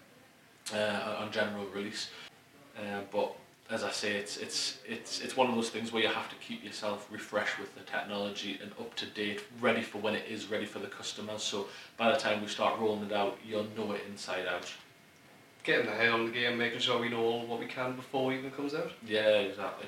uh, 0.74 1.15
on 1.20 1.32
general 1.32 1.65
release. 1.74 2.10
Uh, 2.77 3.01
but 3.12 3.36
as 3.70 3.84
I 3.84 3.92
say, 3.92 4.15
it's 4.18 4.38
it's 4.38 4.80
it's 4.88 5.22
it's 5.22 5.36
one 5.36 5.50
of 5.50 5.56
those 5.56 5.70
things 5.70 5.92
where 5.92 6.03
you 6.03 6.10
have 6.10 6.30
to 6.30 6.36
keep 6.36 6.63
yourself 6.63 7.08
refreshed 7.12 7.60
with 7.60 7.74
the 7.75 7.82
technology 7.82 8.60
and 8.62 8.72
up 8.74 8.94
to 8.96 9.06
date, 9.08 9.44
ready 9.60 9.82
for 9.82 9.98
when 10.00 10.15
it 10.15 10.25
is 10.30 10.51
ready 10.51 10.65
for 10.65 10.80
the 10.80 10.88
customers. 10.88 11.42
So 11.42 11.68
by 11.98 12.12
the 12.12 12.18
time 12.18 12.42
we 12.42 12.48
start 12.48 12.80
rolling 12.80 13.06
it 13.06 13.13
out, 13.13 13.38
you'll 13.46 13.68
know 13.75 13.94
it 13.94 14.01
inside 14.10 14.46
out. 14.48 14.72
Getting 15.63 15.88
ahead 15.88 16.10
on 16.10 16.25
the 16.25 16.32
game, 16.32 16.58
making 16.58 16.80
sure 16.80 17.00
we 17.00 17.10
know 17.10 17.24
all 17.24 17.48
what 17.48 17.60
we 17.60 17.65
can 17.65 17.96
before 17.96 18.34
it 18.34 18.39
even 18.39 18.51
comes 18.51 18.75
out. 18.75 18.92
Yeah, 19.08 19.39
exactly. 19.39 19.88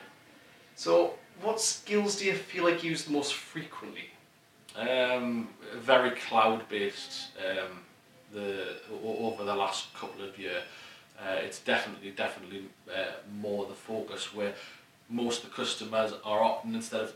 So, 0.76 1.16
what 1.42 1.62
skills 1.62 2.18
do 2.18 2.26
you 2.26 2.34
feel 2.34 2.64
like 2.64 2.84
you 2.84 2.92
use 2.92 3.04
the 3.04 3.12
most 3.12 3.34
frequently? 3.34 4.10
Um, 4.78 5.50
very 5.76 6.12
cloud 6.12 6.68
based. 6.70 7.30
Um, 7.40 7.80
the 8.34 8.76
over 9.04 9.44
the 9.44 9.56
last 9.56 9.94
couple 9.94 10.24
of 10.26 10.38
years, 10.38 10.64
uh, 11.20 11.36
it's 11.36 11.60
definitely 11.60 12.12
definitely 12.12 12.66
uh, 12.90 13.12
more 13.40 13.66
the 13.66 13.74
focus 13.74 14.34
where 14.34 14.54
most 15.10 15.44
of 15.44 15.50
the 15.50 15.56
customers 15.56 16.14
are 16.24 16.40
opting 16.40 16.74
instead 16.74 17.02
of 17.02 17.14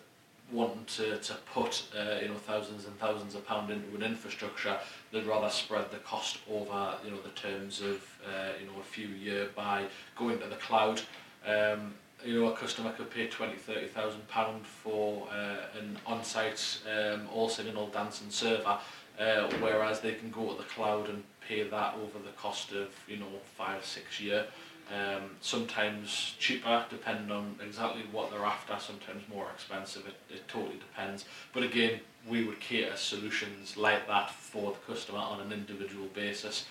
wanting 0.52 0.86
to, 0.86 1.18
to 1.18 1.34
put 1.54 1.84
uh, 1.98 2.20
you 2.22 2.30
know 2.30 2.36
thousands 2.36 2.86
and 2.86 2.98
thousands 3.00 3.36
of 3.36 3.46
pound 3.46 3.70
into 3.70 3.96
an 3.96 4.04
infrastructure, 4.04 4.78
they'd 5.12 5.26
rather 5.26 5.50
spread 5.50 5.92
the 5.92 5.98
cost 5.98 6.40
over 6.50 6.96
you 7.04 7.12
know 7.12 7.22
the 7.22 7.30
terms 7.30 7.82
of 7.82 7.98
uh, 8.26 8.52
you 8.60 8.66
know 8.66 8.80
a 8.80 8.84
few 8.84 9.08
year 9.08 9.50
by 9.56 9.86
going 10.16 10.40
to 10.40 10.48
the 10.48 10.56
cloud. 10.56 11.02
Um, 11.46 11.94
you 12.24 12.40
know, 12.42 12.52
a 12.52 12.56
customer 12.56 12.92
could 12.92 13.10
pay 13.10 13.28
20, 13.28 13.56
30,000 13.56 14.28
pound 14.28 14.66
for 14.66 15.28
uh, 15.32 15.78
an 15.80 15.98
on-site 16.06 16.80
um, 16.88 17.28
all 17.34 17.50
singing, 17.50 17.76
all 17.76 17.92
server, 18.30 18.78
uh, 19.20 19.50
whereas 19.60 20.02
they 20.02 20.14
can 20.14 20.30
go 20.30 20.52
to 20.52 20.58
the 20.58 20.68
cloud 20.68 21.10
and 21.10 21.24
pay 21.48 21.64
that 21.64 21.96
over 21.96 22.20
the 22.20 22.32
cost 22.38 22.72
of, 22.72 22.90
you 23.08 23.18
know, 23.18 23.28
five, 23.58 23.86
six 23.86 24.20
year. 24.20 24.46
Um, 24.92 25.30
sometimes 25.42 26.36
cheaper, 26.40 26.84
depending 26.90 27.32
on 27.32 27.56
exactly 27.64 28.04
what 28.12 28.32
they're 28.32 28.46
after, 28.46 28.76
sometimes 28.80 29.22
more 29.30 29.48
expensive, 29.54 30.08
it, 30.08 30.16
it 30.34 30.48
totally 30.48 30.78
depends. 30.78 31.26
But 31.54 31.64
again, 31.64 32.00
we 32.28 32.44
would 32.44 32.60
cater 32.60 32.96
solutions 32.96 33.78
like 33.78 34.08
that 34.08 34.32
for 34.32 34.72
the 34.72 34.94
customer 34.94 35.20
on 35.20 35.42
an 35.42 35.54
individual 35.54 36.08
basis. 36.08 36.66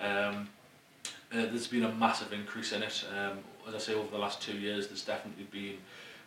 Um, 0.00 0.48
uh, 1.32 1.46
there's 1.46 1.66
been 1.66 1.84
a 1.84 1.92
massive 1.92 2.32
increase 2.32 2.72
in 2.72 2.82
it. 2.84 3.04
Um, 3.16 3.38
as 3.68 3.74
I 3.74 3.78
say, 3.78 3.94
over 3.94 4.10
the 4.10 4.18
last 4.18 4.42
two 4.42 4.56
years, 4.56 4.88
there's 4.88 5.04
definitely 5.04 5.44
been 5.50 5.78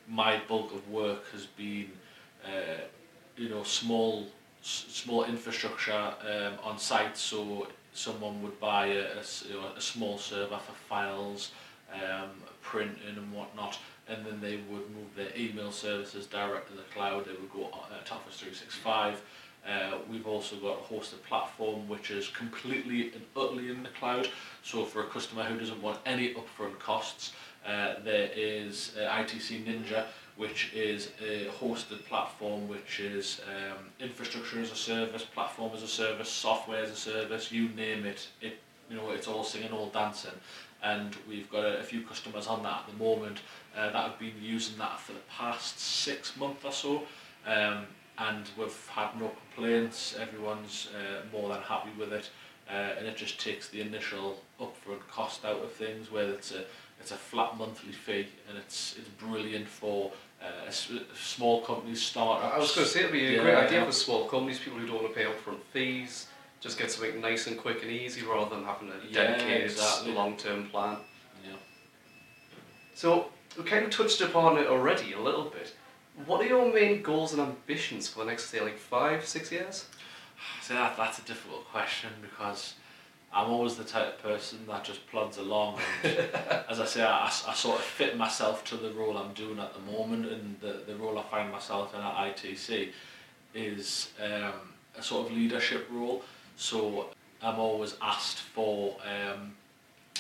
my 0.08 0.40
bulk 0.48 0.74
of 0.74 0.90
work 0.90 1.30
has 1.32 1.46
been, 1.46 1.92
uh, 2.46 2.82
you 3.36 3.50
know, 3.50 3.64
small 3.64 4.28
small 4.62 5.24
infrastructure 5.24 6.14
um, 6.22 6.54
on 6.64 6.78
site. 6.78 7.18
So 7.18 7.68
someone 7.94 8.42
would 8.42 8.60
buy 8.60 8.88
a, 8.88 9.02
a, 9.02 9.24
you 9.48 9.54
know, 9.54 9.68
a 9.76 9.82
small 9.82 10.18
server 10.18 10.58
for 10.58 10.74
files, 10.90 11.52
um, 11.94 12.30
printing 12.62 13.18
and 13.18 13.32
whatnot, 13.32 13.78
and 14.10 14.26
then 14.26 14.42
they 14.42 14.58
would 14.70 14.90
move 14.96 15.16
their 15.16 15.30
email 15.38 15.72
services 15.72 16.26
direct 16.28 16.70
to 16.70 16.76
the 16.76 16.84
cloud. 16.94 17.26
They 17.26 17.32
would 17.32 17.52
go 17.52 17.66
uh, 17.66 18.04
to 18.04 18.14
Office 18.14 18.40
365. 18.40 19.22
Uh, 19.68 19.98
we've 20.10 20.28
also 20.28 20.56
got 20.58 20.80
a 20.80 20.94
hosted 20.94 21.22
platform 21.24 21.88
which 21.90 22.10
is 22.10 22.30
completely 22.30 23.12
and 23.12 23.22
utterly 23.36 23.70
in 23.70 23.84
the 23.84 23.90
cloud. 23.90 24.30
So 24.64 24.86
for 24.86 25.02
a 25.04 25.08
customer 25.08 25.44
who 25.44 25.60
doesn't 25.60 25.82
want 25.82 26.00
any 26.06 26.34
upfront 26.34 26.80
costs, 26.80 27.34
uh, 27.68 27.96
there 28.04 28.30
is 28.34 28.96
uh, 28.98 29.10
ITC 29.10 29.66
Ninja, 29.66 30.06
which 30.38 30.72
is 30.74 31.12
a 31.22 31.48
hosted 31.60 32.06
platform, 32.06 32.68
which 32.70 33.02
is 33.02 33.42
um, 33.46 33.86
infrastructure 34.00 34.62
as 34.62 34.72
a 34.72 34.76
service, 34.76 35.24
platform 35.24 35.72
as 35.76 35.84
a 35.84 35.88
service, 35.88 36.30
software 36.30 36.84
as 36.84 36.92
a 36.92 36.96
service, 36.96 37.52
you 37.52 37.68
name 37.70 38.06
it. 38.06 38.28
It 38.42 38.60
you 38.90 38.96
know 38.96 39.10
it's 39.10 39.28
all 39.28 39.44
singing, 39.44 39.72
all 39.72 39.88
dancing, 39.88 40.32
and 40.82 41.14
we've 41.28 41.52
got 41.52 41.66
a, 41.66 41.80
a 41.80 41.84
few 41.84 42.04
customers 42.04 42.48
on 42.48 42.64
that 42.64 42.86
at 42.86 42.88
the 42.88 43.04
moment 43.04 43.40
uh, 43.76 43.90
that 43.90 44.12
have 44.12 44.20
been 44.20 44.36
using 44.42 44.78
that 44.78 45.00
for 45.00 45.12
the 45.12 45.20
past 45.30 45.78
six 45.80 46.38
months 46.38 46.64
or 46.64 46.72
so. 46.72 47.04
Um, 47.46 47.86
and 48.18 48.50
we've 48.58 48.88
had 48.90 49.20
no 49.20 49.32
complaints. 49.54 50.16
Everyone's 50.20 50.90
uh, 50.96 51.26
more 51.32 51.50
than 51.50 51.62
happy 51.62 51.90
with 51.98 52.12
it, 52.14 52.30
uh, 52.70 52.74
and 52.98 53.08
it 53.08 53.16
just 53.16 53.40
takes 53.40 53.70
the 53.70 53.82
initial 53.82 54.42
upfront 54.60 55.08
cost 55.10 55.46
out 55.46 55.62
of 55.64 55.72
things. 55.72 56.12
Where 56.12 56.30
it's 56.30 56.52
a 56.52 56.64
it's 57.00 57.12
a 57.12 57.16
flat 57.16 57.58
monthly 57.58 57.92
fee, 57.94 58.28
and 58.50 58.58
it's 58.58 58.96
it's 58.98 59.10
brilliant 59.10 59.68
for 59.68 60.12
uh, 60.42 60.70
small 61.16 61.62
companies, 61.62 62.02
startups. 62.02 62.54
I 62.54 62.58
was 62.60 62.74
going 62.76 62.86
to 62.86 62.92
say 62.94 63.00
it'd 63.02 63.12
be 63.12 63.28
a 63.28 63.32
Yeah, 63.38 63.42
great 63.44 63.56
idea 63.56 63.80
yeah. 63.80 63.86
for 63.86 63.92
small 63.92 64.28
companies, 64.28 64.60
people 64.60 64.80
who 64.80 64.88
don't 64.88 65.02
want 65.04 65.14
to 65.14 65.20
pay 65.20 65.26
upfront 65.26 65.62
fees, 65.72 66.28
just 66.60 66.78
get 66.78 66.92
something 66.92 67.20
nice 67.22 67.48
and 67.48 67.58
quick 67.58 67.82
and 67.84 67.92
easy 67.92 68.24
rather 68.24 68.56
than 68.56 68.64
having 68.64 68.90
a 68.90 68.96
Yeah, 69.10 69.24
dedicated 69.32 69.72
exactly. 69.72 70.14
long-term 70.14 70.70
plan. 70.70 70.98
Yeah. 71.44 71.56
So 72.94 73.30
we 73.58 73.64
kind 73.64 73.86
of 73.86 73.92
touched 73.92 74.22
upon 74.22 74.58
it 74.58 74.68
already 74.68 75.14
a 75.14 75.20
little 75.20 75.46
bit. 75.46 75.74
What 76.26 76.42
are 76.42 76.48
your 76.48 76.74
main 76.74 77.02
goals 77.04 77.34
and 77.34 77.42
ambitions 77.42 78.08
for 78.08 78.20
the 78.20 78.26
next, 78.26 78.50
say, 78.50 78.60
like 78.60 78.78
five, 78.78 79.26
six 79.26 79.52
years? 79.52 79.86
So 80.62 80.74
that, 80.74 80.98
that's 80.98 81.20
a 81.20 81.22
difficult 81.22 81.66
question 81.70 82.10
because 82.22 82.74
I'm 83.32 83.50
always 83.50 83.76
the 83.76 83.84
type 83.84 84.16
of 84.16 84.24
person 84.24 84.60
that 84.68 84.84
just 84.84 85.06
plods 85.08 85.38
along. 85.38 85.80
And 86.04 86.18
as 86.70 86.80
I 86.80 86.86
say, 86.86 87.04
I, 87.04 87.26
I 87.26 87.54
sort 87.54 87.78
of 87.78 87.84
fit 87.86 88.18
myself 88.18 88.64
to 88.66 88.78
the 88.78 88.92
role 88.92 89.18
I'm 89.18 89.34
doing 89.34 89.60
at 89.60 89.74
the 89.74 89.92
moment, 89.92 90.26
and 90.26 90.60
the, 90.60 90.82
the 90.88 90.96
role 90.96 91.20
I 91.20 91.24
find 91.24 91.52
myself 91.52 91.94
in 91.94 92.02
at 92.02 92.36
ITC 92.36 92.92
is 93.54 94.10
um, 94.24 94.54
a 94.98 95.04
sort 95.04 95.28
of 95.28 95.38
leadership 95.38 95.88
role. 95.92 96.24
So 96.56 97.10
I'm 97.44 97.60
always 97.60 97.96
asked 98.02 98.40
for, 98.40 98.98
um, 99.04 99.54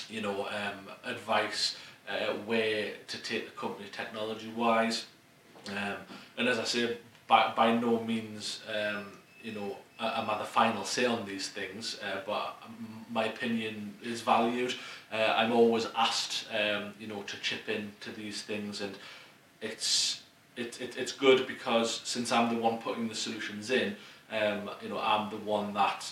you 0.09 0.21
know, 0.21 0.45
um, 0.47 0.87
advice 1.03 1.75
uh, 2.07 2.33
where 2.45 2.91
to 3.07 3.17
take 3.23 3.45
the 3.45 3.59
company 3.59 3.89
technology-wise. 3.91 5.05
Um, 5.69 5.97
and 6.37 6.47
as 6.47 6.59
I 6.59 6.63
say, 6.63 6.97
by, 7.27 7.53
by 7.55 7.75
no 7.75 8.03
means, 8.03 8.61
um, 8.73 9.05
you 9.43 9.51
know, 9.53 9.77
am 9.99 10.29
I 10.29 10.37
the 10.37 10.43
final 10.43 10.83
say 10.83 11.05
on 11.05 11.25
these 11.25 11.49
things, 11.49 11.99
uh, 12.03 12.21
but 12.25 12.57
my 13.11 13.25
opinion 13.25 13.93
is 14.03 14.21
valued. 14.21 14.75
Uh, 15.11 15.33
I'm 15.35 15.51
always 15.51 15.87
asked, 15.95 16.45
um, 16.51 16.93
you 16.99 17.07
know, 17.07 17.23
to 17.23 17.39
chip 17.41 17.67
in 17.67 17.91
to 18.01 18.11
these 18.11 18.41
things, 18.41 18.81
and 18.81 18.95
it's 19.61 20.21
it, 20.55 20.81
it, 20.81 20.97
it's 20.97 21.11
good 21.11 21.47
because 21.47 22.01
since 22.03 22.31
I'm 22.31 22.53
the 22.53 22.61
one 22.61 22.79
putting 22.79 23.07
the 23.07 23.15
solutions 23.15 23.69
in, 23.69 23.95
um, 24.31 24.69
you 24.81 24.89
know, 24.89 24.99
I'm 24.99 25.29
the 25.29 25.37
one 25.37 25.73
that 25.73 26.11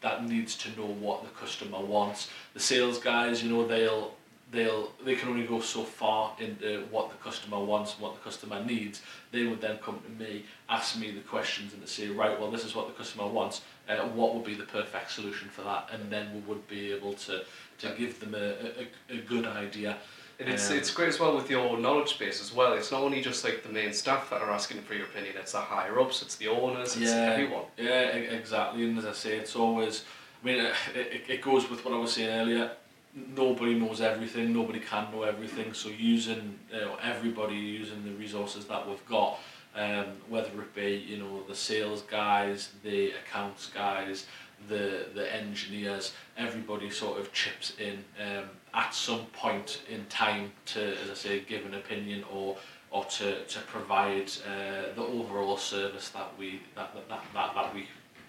that 0.00 0.26
needs 0.26 0.56
to 0.56 0.68
know 0.80 0.86
what 0.86 1.22
the 1.22 1.28
customer 1.30 1.80
wants. 1.80 2.30
The 2.54 2.60
sales 2.60 2.98
guys, 2.98 3.42
you 3.42 3.50
know, 3.50 3.66
they'll 3.66 4.14
they'll 4.50 4.92
they 5.04 5.14
can 5.14 5.28
only 5.28 5.46
go 5.46 5.60
so 5.60 5.84
far 5.84 6.34
into 6.38 6.84
what 6.90 7.10
the 7.10 7.16
customer 7.16 7.58
wants 7.58 7.94
and 7.94 8.02
what 8.02 8.14
the 8.14 8.20
customer 8.20 8.64
needs. 8.64 9.02
They 9.30 9.44
would 9.44 9.60
then 9.60 9.78
come 9.78 10.00
to 10.00 10.24
me, 10.24 10.44
ask 10.68 10.98
me 10.98 11.10
the 11.12 11.20
questions, 11.20 11.72
and 11.72 11.86
say, 11.88 12.08
right, 12.08 12.38
well, 12.38 12.50
this 12.50 12.64
is 12.64 12.74
what 12.74 12.86
the 12.88 12.94
customer 12.94 13.26
wants. 13.26 13.62
Uh, 13.88 13.96
what 14.08 14.34
would 14.34 14.44
be 14.44 14.54
the 14.54 14.64
perfect 14.64 15.10
solution 15.10 15.48
for 15.48 15.62
that? 15.62 15.90
And 15.92 16.10
then 16.10 16.32
we 16.34 16.40
would 16.40 16.66
be 16.68 16.92
able 16.92 17.14
to 17.14 17.44
to 17.78 17.94
give 17.96 18.20
them 18.20 18.34
a, 18.34 18.46
a, 18.82 19.16
a 19.18 19.20
good 19.22 19.46
idea. 19.46 19.96
And 20.38 20.48
it's, 20.48 20.70
Um, 20.70 20.78
it's 20.78 20.90
great 20.90 21.10
as 21.10 21.20
well 21.20 21.36
with 21.36 21.50
your 21.50 21.76
knowledge 21.78 22.18
base 22.18 22.40
as 22.40 22.54
well. 22.54 22.72
It's 22.72 22.90
not 22.90 23.02
only 23.02 23.20
just 23.20 23.44
like 23.44 23.62
the 23.62 23.68
main 23.68 23.92
staff 23.92 24.30
that 24.30 24.40
are 24.40 24.50
asking 24.50 24.80
for 24.82 24.94
your 24.94 25.04
opinion, 25.04 25.34
it's 25.36 25.52
the 25.52 25.60
higher 25.60 26.00
ups, 26.00 26.22
it's 26.22 26.36
the 26.36 26.48
owners, 26.48 26.96
it's 26.96 27.10
everyone. 27.10 27.64
Yeah, 27.76 28.06
exactly. 28.40 28.84
And 28.84 28.98
as 28.98 29.04
I 29.04 29.12
say, 29.12 29.36
it's 29.36 29.54
always 29.54 30.04
I 30.42 30.46
mean, 30.46 30.58
it, 30.94 31.24
it 31.28 31.42
goes 31.42 31.68
with 31.70 31.84
what 31.84 31.94
I 31.94 31.98
was 31.98 32.12
saying 32.14 32.30
earlier. 32.30 32.72
Nobody 33.14 33.74
knows 33.74 34.00
everything. 34.00 34.52
Nobody 34.52 34.78
can 34.78 35.10
know 35.12 35.22
everything. 35.22 35.72
So 35.74 35.88
using 35.88 36.58
you 36.72 36.80
know, 36.80 36.96
everybody 37.02 37.56
using 37.56 38.04
the 38.04 38.12
resources 38.12 38.66
that 38.66 38.88
we've 38.88 39.04
got, 39.06 39.40
um, 39.74 40.06
whether 40.28 40.48
it 40.62 40.74
be 40.74 41.04
you 41.08 41.18
know 41.18 41.42
the 41.48 41.54
sales 41.54 42.02
guys, 42.02 42.70
the 42.84 43.12
accounts 43.12 43.66
guys, 43.66 44.26
the 44.68 45.06
the 45.14 45.34
engineers, 45.34 46.12
everybody 46.36 46.88
sort 46.90 47.18
of 47.18 47.32
chips 47.32 47.74
in 47.78 48.04
um, 48.20 48.44
at 48.74 48.94
some 48.94 49.26
point 49.26 49.82
in 49.90 50.04
time 50.06 50.52
to, 50.66 50.96
as 51.02 51.10
I 51.10 51.14
say, 51.14 51.40
give 51.40 51.66
an 51.66 51.74
opinion 51.74 52.24
or 52.32 52.56
or 52.92 53.04
to, 53.04 53.44
to 53.44 53.60
provide 53.60 54.30
uh, 54.46 54.94
the 54.94 55.02
overall 55.02 55.56
service 55.56 56.08
that 56.10 56.28
we 56.38 56.60
that, 56.74 56.92
that, 57.08 57.22
that, 57.34 57.54
that, 57.54 57.74
we 57.74 57.86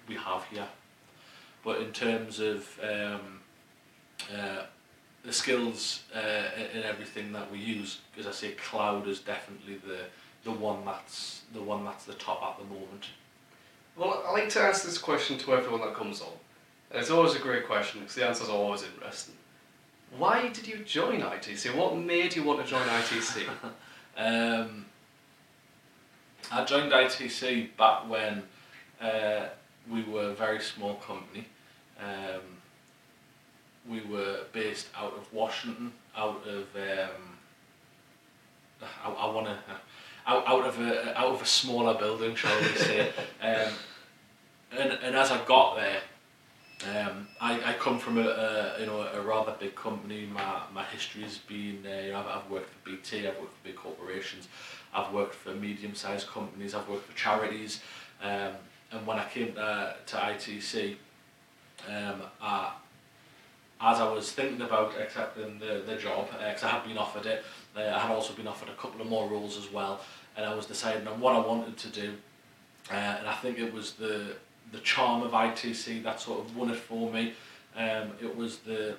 we 0.08 0.16
have 0.16 0.44
here. 0.46 0.68
But 1.64 1.82
in 1.82 1.92
terms 1.92 2.40
of 2.40 2.68
um, 2.84 3.41
uh, 4.34 4.64
the 5.24 5.34
skills 5.34 6.04
uh, 6.16 6.20
and 6.74 6.84
everything 6.84 7.32
that 7.34 7.52
we 7.52 7.60
use, 7.60 8.00
as 8.18 8.28
I 8.28 8.32
say, 8.32 8.52
cloud 8.52 9.08
is 9.08 9.20
definitely 9.20 9.76
the 9.76 10.00
the 10.44 10.52
one 10.52 10.84
that's 10.86 11.42
the 11.54 11.62
one 11.62 11.86
that's 11.86 12.06
the 12.06 12.14
top 12.14 12.42
at 12.44 12.58
the 12.58 12.74
moment. 12.74 13.06
Well, 13.96 14.24
I 14.28 14.32
like 14.32 14.50
to 14.50 14.62
ask 14.62 14.84
this 14.84 14.98
question 14.98 15.38
to 15.40 15.54
everyone 15.54 15.82
that 15.82 15.94
comes 15.94 16.22
on. 16.22 16.34
And 16.90 17.00
it's 17.00 17.12
always 17.12 17.36
a 17.36 17.40
great 17.40 17.68
question 17.68 18.00
because 18.00 18.16
the 18.16 18.26
answers 18.26 18.50
are 18.50 18.56
always 18.56 18.84
interesting. 18.84 19.36
Why 20.18 20.50
did 20.50 20.68
you 20.68 20.78
join 20.80 21.22
ITC? 21.22 21.76
What 21.76 21.96
made 21.96 22.36
you 22.36 22.44
want 22.44 22.64
to 22.64 22.70
join 22.70 22.82
ITC? 22.82 23.48
um, 24.18 24.86
I 26.52 26.66
joined 26.66 26.92
ITC 26.92 27.78
back 27.78 28.10
when 28.10 28.44
uh, 29.00 29.48
we 29.90 30.04
were 30.04 30.32
a 30.32 30.34
very 30.34 30.60
small 30.60 30.96
company. 30.96 31.46
Um, 32.00 32.42
we 33.90 34.02
were 34.02 34.42
based 34.52 34.88
out 34.96 35.14
of 35.14 35.32
Washington, 35.34 35.94
out 36.16 36.46
of 36.48 36.68
um, 36.76 37.38
I, 39.04 39.10
I 39.12 39.32
want 39.32 39.48
to 39.48 39.58
out, 40.28 40.48
out 40.48 40.66
of 40.66 40.80
a 40.80 41.20
out 41.20 41.34
of 41.34 41.42
a 41.42 41.46
smaller 41.46 41.98
building, 41.98 42.36
shall 42.36 42.60
we 42.60 42.68
say? 42.68 43.10
um, 43.42 43.74
and 44.72 44.92
and 45.04 45.16
as 45.16 45.32
I 45.32 45.44
got 45.46 45.78
there, 45.78 46.02
um, 46.90 47.28
I, 47.40 47.72
I 47.72 47.74
come 47.74 48.00
from 48.00 48.18
a, 48.18 48.28
a 48.28 48.80
you 48.80 48.86
know 48.86 49.02
a 49.02 49.22
rather 49.22 49.56
big 49.60 49.76
company. 49.76 50.28
My 50.32 50.62
my 50.74 50.84
history 50.86 51.24
has 51.24 51.38
been 51.38 51.86
uh, 51.86 52.02
you 52.02 52.12
know 52.12 52.20
I've, 52.20 52.44
I've 52.44 52.50
worked 52.50 52.70
for 52.70 52.90
BT, 52.90 53.28
I've 53.28 53.38
worked 53.38 53.58
for 53.58 53.68
big 53.68 53.76
corporations, 53.76 54.48
I've 54.94 55.12
worked 55.12 55.36
for 55.36 55.54
medium 55.54 55.96
sized 55.96 56.28
companies, 56.28 56.74
I've 56.74 56.88
worked 56.88 57.08
for 57.08 57.18
charities, 57.18 57.82
um, 58.22 58.54
and 58.92 59.06
when 59.08 59.18
I 59.18 59.28
came 59.28 59.54
to, 59.54 59.96
to 60.06 60.16
ITC, 60.16 60.96
um, 61.88 62.22
I, 62.42 62.74
as 63.82 64.00
I 64.00 64.12
was 64.12 64.32
thinking 64.32 64.62
about 64.62 64.94
accepting 65.00 65.60
the, 65.60 65.82
the 65.86 65.96
job, 65.96 66.30
because 66.32 66.64
uh, 66.64 66.68
I 66.68 66.70
had 66.70 66.84
been 66.86 66.98
offered 66.98 67.26
it, 67.26 67.44
uh, 67.76 67.80
I 67.82 68.00
had 68.00 68.12
also 68.12 68.34
been 68.34 68.48
offered 68.48 68.70
a 68.70 68.76
couple 68.76 69.02
of 69.02 69.08
more 69.08 69.28
roles 69.28 69.58
as 69.58 69.72
well, 69.72 70.02
and 70.38 70.46
I 70.46 70.54
was 70.54 70.66
deciding 70.66 71.08
on 71.08 71.20
what 71.20 71.36
I 71.36 71.40
wanted 71.40 71.78
to 71.78 71.88
do, 71.90 72.14
uh, 72.92 72.94
and 72.94 73.28
I 73.28 73.34
think 73.36 73.58
it 73.58 73.74
was 73.74 73.94
the 73.94 74.36
the 74.72 74.80
charm 74.80 75.22
of 75.22 75.32
ITC 75.32 76.02
that 76.04 76.22
sort 76.22 76.40
of 76.40 76.56
won 76.56 76.70
it 76.70 76.78
for 76.78 77.12
me. 77.12 77.34
Um, 77.76 78.12
it 78.22 78.34
was 78.36 78.60
the 78.60 78.96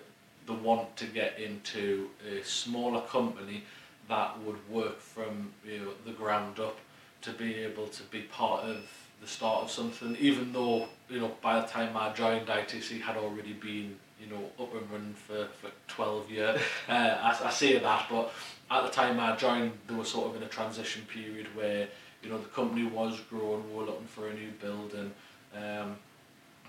the 0.47 0.53
want 0.53 0.97
to 0.97 1.07
get 1.07 1.39
into 1.39 2.09
a 2.29 2.45
smaller 2.45 3.01
company 3.03 3.63
that 4.09 4.39
would 4.43 4.69
work 4.69 4.99
from 4.99 5.53
you 5.65 5.79
know 5.79 5.91
the 6.05 6.13
ground 6.13 6.59
up 6.59 6.79
to 7.23 7.31
be 7.33 7.55
able 7.55 7.87
to 7.87 8.03
be 8.05 8.23
part 8.23 8.65
of 8.65 8.79
the 9.21 9.29
start 9.29 9.63
of 9.63 9.71
something 9.71 10.17
even 10.19 10.53
though 10.53 10.89
you 11.09 11.21
know 11.21 11.31
by 11.41 11.61
the 11.61 11.67
time 11.67 11.97
I 11.97 12.13
joined 12.13 12.49
ITC 12.49 13.01
had 13.01 13.17
already 13.17 13.53
been 13.53 13.97
you 14.23 14.35
know 14.35 14.45
up 14.59 14.75
and 14.75 14.91
running 14.91 15.15
for, 15.15 15.49
for 15.61 15.71
12 15.89 16.31
years 16.31 16.61
uh, 16.89 16.93
I, 16.93 17.47
I 17.47 17.51
say 17.51 17.79
that 17.79 18.07
but 18.11 18.33
at 18.71 18.83
the 18.85 18.91
time 18.91 19.19
I 19.19 19.37
joined 19.37 19.73
they 19.87 19.95
were 19.95 20.05
sort 20.05 20.31
of 20.31 20.37
in 20.37 20.43
a 20.43 20.49
transition 20.49 21.03
period 21.07 21.49
where 21.57 21.89
you 22.23 22.31
know 22.31 22.39
the 22.39 22.49
company 22.49 22.85
was 22.85 23.21
growing 23.29 23.69
we 23.71 23.77
were 23.79 23.85
looking 23.85 24.07
for 24.07 24.29
a 24.29 24.35
new 24.35 24.51
building 24.61 25.13
um, 25.57 25.97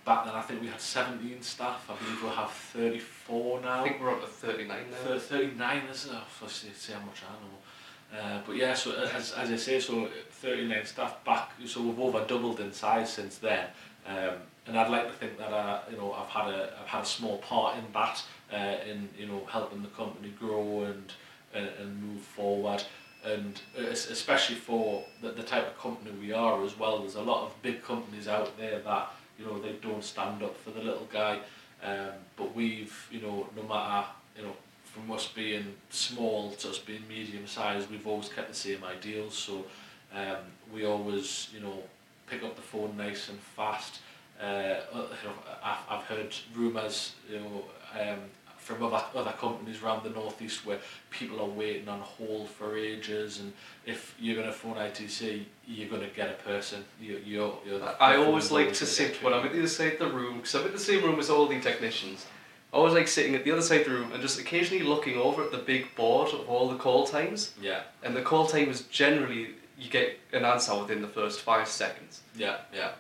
back 0.06 0.26
then 0.26 0.36
I 0.36 0.42
think 0.42 0.62
we 0.62 0.68
had 0.68 0.82
17 0.82 1.42
staff. 1.42 1.90
I 1.90 1.96
believe 2.04 2.22
we'll 2.22 2.32
have 2.32 2.52
34 2.52 3.62
now. 3.62 3.84
I 3.84 3.88
think 3.88 4.02
we're 4.02 4.12
up 4.12 4.22
to 4.22 4.28
39 4.28 4.78
now. 4.92 5.18
39 5.18 5.78
is 5.92 6.06
it? 6.06 6.12
let's 6.42 6.54
see, 6.54 6.68
see 6.74 6.94
how 6.94 7.00
much 7.00 7.22
I 7.24 7.34
know. 7.42 8.20
Uh, 8.22 8.42
but 8.46 8.56
yeah, 8.56 8.74
so 8.74 8.94
as, 8.94 9.32
as 9.32 9.52
I 9.52 9.56
say, 9.56 9.80
so 9.80 10.08
39 10.30 10.86
staff 10.86 11.24
back, 11.24 11.52
so 11.66 11.82
we've 11.82 12.00
over 12.00 12.24
doubled 12.26 12.60
in 12.60 12.72
size 12.72 13.12
since 13.12 13.38
then. 13.38 13.68
Um, 14.06 14.36
and 14.68 14.78
I'd 14.78 14.90
like 14.90 15.08
to 15.08 15.14
think 15.14 15.38
that 15.38 15.54
I, 15.54 15.82
you 15.92 15.98
know, 15.98 16.14
I've 16.14 16.30
had 16.30 16.54
a, 16.54 16.74
I've 16.82 16.88
had 16.88 17.04
a 17.04 17.06
small 17.06 17.38
part 17.40 17.78
in 17.78 17.84
that, 17.94 18.24
uh, 18.52 18.90
in 18.90 19.10
you 19.18 19.28
know, 19.28 19.46
helping 19.50 19.82
the 19.82 19.90
company 19.90 20.34
grow 20.40 20.84
and 20.84 21.12
and, 21.54 21.70
and 21.80 22.04
move 22.04 22.22
forward. 22.22 22.84
And 23.26 23.62
especially 23.78 24.56
for 24.56 25.06
the, 25.22 25.30
the 25.30 25.44
type 25.44 25.66
of 25.66 25.80
company 25.80 26.12
we 26.20 26.34
are 26.34 26.62
as 26.64 26.78
well, 26.78 27.00
there's 27.00 27.16
a 27.16 27.22
lot 27.22 27.46
of 27.46 27.62
big 27.62 27.82
companies 27.82 28.28
out 28.28 28.58
there 28.58 28.80
that 28.80 29.12
you 29.40 29.46
know 29.46 29.60
they 29.60 29.74
don't 29.74 30.04
stand 30.04 30.44
up 30.44 30.58
for 30.58 30.72
the 30.72 30.82
little 30.82 31.08
guy. 31.12 31.40
Um, 31.84 32.12
but 32.38 32.56
we've, 32.56 33.08
you 33.12 33.22
know, 33.22 33.48
no 33.56 33.64
matter 33.64 34.08
you 34.38 34.44
know 34.44 34.56
from 34.84 35.12
us 35.12 35.28
being 35.28 35.74
small 35.90 36.52
to 36.52 36.70
us 36.70 36.80
being 36.80 37.04
medium 37.08 37.48
sized, 37.48 37.90
we've 37.90 38.06
always 38.06 38.30
kept 38.30 38.50
the 38.50 38.56
same 38.56 38.84
ideals. 38.84 39.36
So 39.36 39.66
um, 40.14 40.38
we 40.72 40.86
always, 40.86 41.50
you 41.54 41.62
know, 41.62 41.84
pick 42.28 42.44
up 42.44 42.56
the 42.56 42.62
phone 42.62 42.96
nice 42.96 43.30
and 43.30 43.40
fast. 43.40 44.00
Uh, 44.44 44.82
you 44.92 45.30
know, 45.30 45.36
I've, 45.64 45.78
I've 45.90 46.04
heard 46.04 46.36
rumours, 46.54 47.16
you 47.30 47.40
know, 47.40 47.64
um, 48.00 48.20
from 48.58 48.84
other, 48.84 49.04
other 49.16 49.34
companies 49.34 49.82
around 49.82 50.04
the 50.04 50.10
northeast 50.10 50.66
where 50.66 50.80
people 51.10 51.40
are 51.42 51.50
waiting 51.50 51.88
on 51.90 52.00
hold 52.00 52.50
for 52.50 52.78
ages 52.78 53.40
and 53.40 53.52
if 53.86 54.16
you're 54.20 54.36
going 54.36 54.48
to 54.48 54.54
phone 54.54 54.76
ITC 54.76 55.44
you're 55.68 55.90
going 55.90 56.02
to 56.02 56.16
get 56.16 56.30
a 56.30 56.44
person 56.44 56.84
you, 57.02 57.22
you're, 57.26 57.58
you're 57.68 57.82
I 58.00 58.16
always 58.16 58.52
like 58.52 58.72
to 58.74 58.86
sit 58.86 59.22
when 59.22 59.34
I'm 59.34 59.46
at 59.46 59.52
the 59.52 59.60
other 59.60 59.68
side 59.68 59.94
of 59.94 60.00
the 60.00 60.08
room 60.08 60.38
because 60.38 60.56
I'm 60.56 60.66
in 60.68 60.72
the 60.72 60.80
same 60.80 61.04
room 61.04 61.20
as 61.20 61.30
all 61.30 61.46
the 61.46 61.60
technicians 61.60 62.26
I 62.74 62.78
always 62.78 62.94
like 62.94 63.08
sitting 63.08 63.36
at 63.36 63.44
the 63.44 63.52
other 63.52 63.62
side 63.62 63.82
of 63.82 63.88
the 63.88 63.94
room 63.94 64.14
and 64.14 64.22
just 64.22 64.40
occasionally 64.40 64.84
looking 64.84 65.18
over 65.18 65.44
at 65.44 65.52
the 65.52 65.60
big 65.60 65.94
board 65.96 66.34
of 66.34 66.50
all 66.50 66.70
the 66.70 66.76
call 66.76 67.06
times. 67.06 67.54
Yeah. 67.62 67.82
And 68.02 68.16
the 68.16 68.24
call 68.24 68.48
time 68.48 68.70
is 68.70 68.82
generally 68.84 69.50
you 69.78 69.92
get 69.92 70.18
an 70.32 70.44
answer 70.44 70.76
within 70.80 71.00
the 71.04 71.08
first 71.08 71.42
five 71.42 71.68
seconds. 71.68 72.22
Yeah, 72.36 72.58
yeah. 72.74 72.94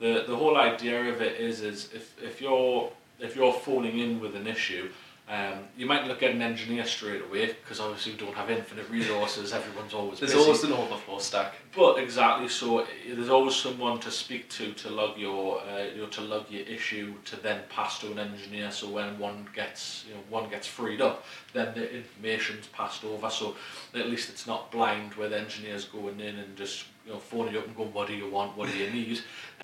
The 0.00 0.24
the 0.26 0.36
whole 0.36 0.56
idea 0.56 0.98
of 1.12 1.20
it 1.20 1.40
is 1.40 1.60
is 1.62 1.88
if, 1.94 2.20
if 2.22 2.40
you're 2.40 2.90
if 3.20 3.36
you're 3.36 3.52
phoning 3.52 3.98
in 3.98 4.20
with 4.20 4.34
an 4.34 4.46
issue 4.46 4.88
Um, 5.30 5.58
you 5.78 5.86
might 5.86 6.04
look 6.08 6.22
at 6.24 6.30
an 6.32 6.42
engineer 6.42 6.84
straight 6.84 7.22
away 7.22 7.46
because 7.60 7.78
obviously 7.78 8.12
we 8.12 8.18
don't 8.18 8.34
have 8.34 8.50
infinite 8.50 8.88
resources. 8.90 9.52
Everyone's 9.52 9.94
always 9.94 10.18
there's 10.18 10.32
busy. 10.32 10.44
always 10.44 10.64
an 10.64 10.72
overflow 10.72 11.18
stack. 11.20 11.50
But 11.76 11.98
exactly 12.06 12.48
so, 12.48 12.84
there's 13.16 13.28
always 13.28 13.54
someone 13.54 14.00
to 14.00 14.10
speak 14.10 14.48
to 14.56 14.64
to 14.82 14.86
log 14.90 15.12
your 15.26 15.44
uh, 15.70 15.84
you 15.94 16.00
know 16.02 16.08
to 16.18 16.22
log 16.22 16.44
your 16.50 16.66
issue 16.76 17.06
to 17.30 17.36
then 17.46 17.58
pass 17.76 18.00
to 18.00 18.06
an 18.10 18.18
engineer. 18.18 18.72
So 18.72 18.84
when 18.96 19.08
one 19.20 19.38
gets 19.54 20.04
you 20.08 20.14
know 20.14 20.22
one 20.36 20.46
gets 20.50 20.66
freed 20.66 21.00
up, 21.00 21.16
then 21.52 21.68
the 21.78 21.84
information's 22.00 22.66
passed 22.78 23.04
over. 23.04 23.30
So 23.30 23.54
at 23.94 24.08
least 24.12 24.26
it's 24.32 24.46
not 24.52 24.60
blind 24.72 25.14
where 25.14 25.28
the 25.32 25.38
engineer's 25.38 25.84
going 25.84 26.18
in 26.28 26.34
and 26.42 26.50
just 26.58 26.76
you 27.06 27.12
know 27.12 27.20
phoning 27.20 27.52
you 27.54 27.60
up 27.60 27.66
and 27.68 27.76
going, 27.76 27.92
what 27.94 28.08
do 28.08 28.14
you 28.14 28.28
want, 28.36 28.56
what 28.56 28.66
do 28.72 28.76
you 28.82 28.90
need? 28.90 29.18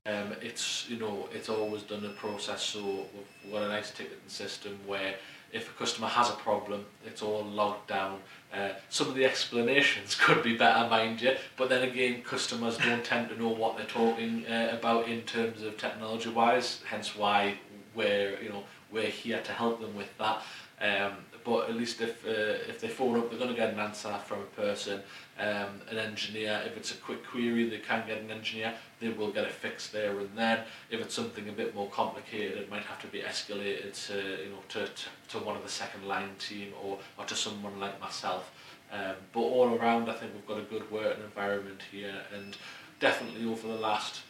Um, 0.07 0.35
it's 0.41 0.89
you 0.89 0.99
know 0.99 1.29
it's 1.33 1.49
always 1.49 1.83
done 1.83 2.05
a 2.05 2.11
process. 2.11 2.63
So 2.63 3.07
we've 3.45 3.53
got 3.53 3.63
a 3.63 3.69
nice 3.69 3.91
ticketing 3.91 4.19
system 4.29 4.79
where 4.87 5.15
if 5.53 5.71
a 5.71 5.73
customer 5.79 6.09
has 6.09 6.29
a 6.31 6.35
problem, 6.35 6.85
it's 7.05 7.23
all 7.23 7.45
logged 7.45 7.89
down. 7.89 8.21
Uh, 8.53 8.71
some 8.89 9.09
of 9.09 9.15
the 9.15 9.25
explanations 9.25 10.15
could 10.21 10.43
be 10.43 10.57
better, 10.57 10.89
mind 10.89 11.21
you, 11.23 11.35
but 11.57 11.69
then 11.69 11.83
again, 11.83 12.23
customers 12.23 12.77
don't 12.79 13.05
tend 13.05 13.29
to 13.29 13.39
know 13.41 13.49
what 13.49 13.77
they're 13.77 13.87
talking 13.87 14.47
uh, 14.47 14.77
about 14.79 15.09
in 15.09 15.23
terms 15.23 15.63
of 15.63 15.77
technology-wise, 15.79 16.83
hence 16.87 17.17
why 17.17 17.55
we're, 17.95 18.41
you 18.43 18.51
know, 18.51 18.65
we're 18.91 19.05
here 19.05 19.41
to 19.43 19.53
help 19.53 19.81
them 19.81 19.97
with 19.97 20.17
that. 20.19 20.43
Um, 20.81 21.13
but 21.45 21.71
at 21.71 21.77
least 21.77 22.01
if, 22.01 22.27
uh, 22.27 22.69
if 22.69 22.81
they 22.81 22.89
phone 22.89 23.19
up, 23.19 23.31
they're 23.31 23.39
going 23.39 23.51
to 23.51 23.57
get 23.57 23.73
an 23.73 23.79
answer 23.79 24.13
from 24.25 24.41
a 24.41 24.61
person, 24.61 25.01
um, 25.39 25.81
an 25.89 25.97
engineer. 25.97 26.61
If 26.67 26.77
it's 26.77 26.91
a 26.91 26.97
quick 26.97 27.25
query, 27.25 27.69
they 27.69 27.79
can 27.79 28.07
get 28.07 28.21
an 28.21 28.31
engineer. 28.31 28.75
They 29.01 29.09
will 29.09 29.31
get 29.31 29.45
it 29.45 29.53
fixed 29.53 29.93
there 29.93 30.19
and 30.19 30.31
then. 30.37 30.61
If 30.91 31.01
it's 31.01 31.15
something 31.15 31.49
a 31.49 31.53
bit 31.53 31.75
more 31.75 31.89
complicated, 31.91 32.59
it 32.59 32.71
might 32.71 32.83
have 32.83 33.01
to 33.03 33.07
be 33.07 33.21
escalated 33.21 34.07
to, 34.09 34.15
you 34.45 34.51
know, 34.51 34.59
to, 34.71 34.87
to, 34.87 35.39
to 35.39 35.39
one 35.39 35.57
of 35.57 35.63
the 35.63 35.69
second 35.69 36.07
line 36.07 36.35
team 36.39 36.73
or, 36.83 36.99
or 37.17 37.25
to 37.25 37.35
someone 37.37 37.79
like 37.79 38.01
myself. 38.01 38.53
Um, 38.93 39.15
but 39.33 39.41
all 39.41 39.75
around, 39.75 40.09
I 40.11 40.15
think 40.15 40.35
we've 40.35 40.47
got 40.47 40.59
a 40.59 40.63
good 40.63 40.91
working 40.91 41.25
environment 41.25 41.81
here 41.91 42.23
and 42.35 42.57
definitely 43.01 43.49
over 43.49 43.69
the 43.69 43.75
last 43.75 44.23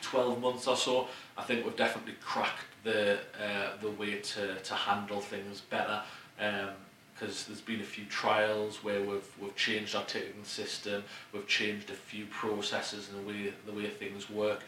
12 0.00 0.40
months 0.40 0.66
or 0.66 0.76
so, 0.76 1.08
I 1.36 1.42
think 1.42 1.64
we've 1.64 1.76
definitely 1.76 2.14
cracked 2.20 2.64
the 2.84 3.18
uh, 3.40 3.76
the 3.80 3.90
way 3.90 4.20
to, 4.20 4.56
to 4.56 4.74
handle 4.74 5.20
things 5.20 5.60
better 5.60 6.02
because 6.36 7.38
um, 7.40 7.44
there's 7.48 7.60
been 7.60 7.80
a 7.80 7.84
few 7.84 8.04
trials 8.06 8.82
where 8.82 9.02
we've 9.02 9.30
we've 9.40 9.56
changed 9.56 9.94
our 9.94 10.04
ticketing 10.04 10.44
system, 10.44 11.04
we've 11.32 11.46
changed 11.46 11.90
a 11.90 11.94
few 11.94 12.26
processes 12.26 13.08
and 13.10 13.24
the 13.24 13.28
way 13.28 13.52
the 13.66 13.72
way 13.72 13.88
things 13.88 14.28
work, 14.28 14.62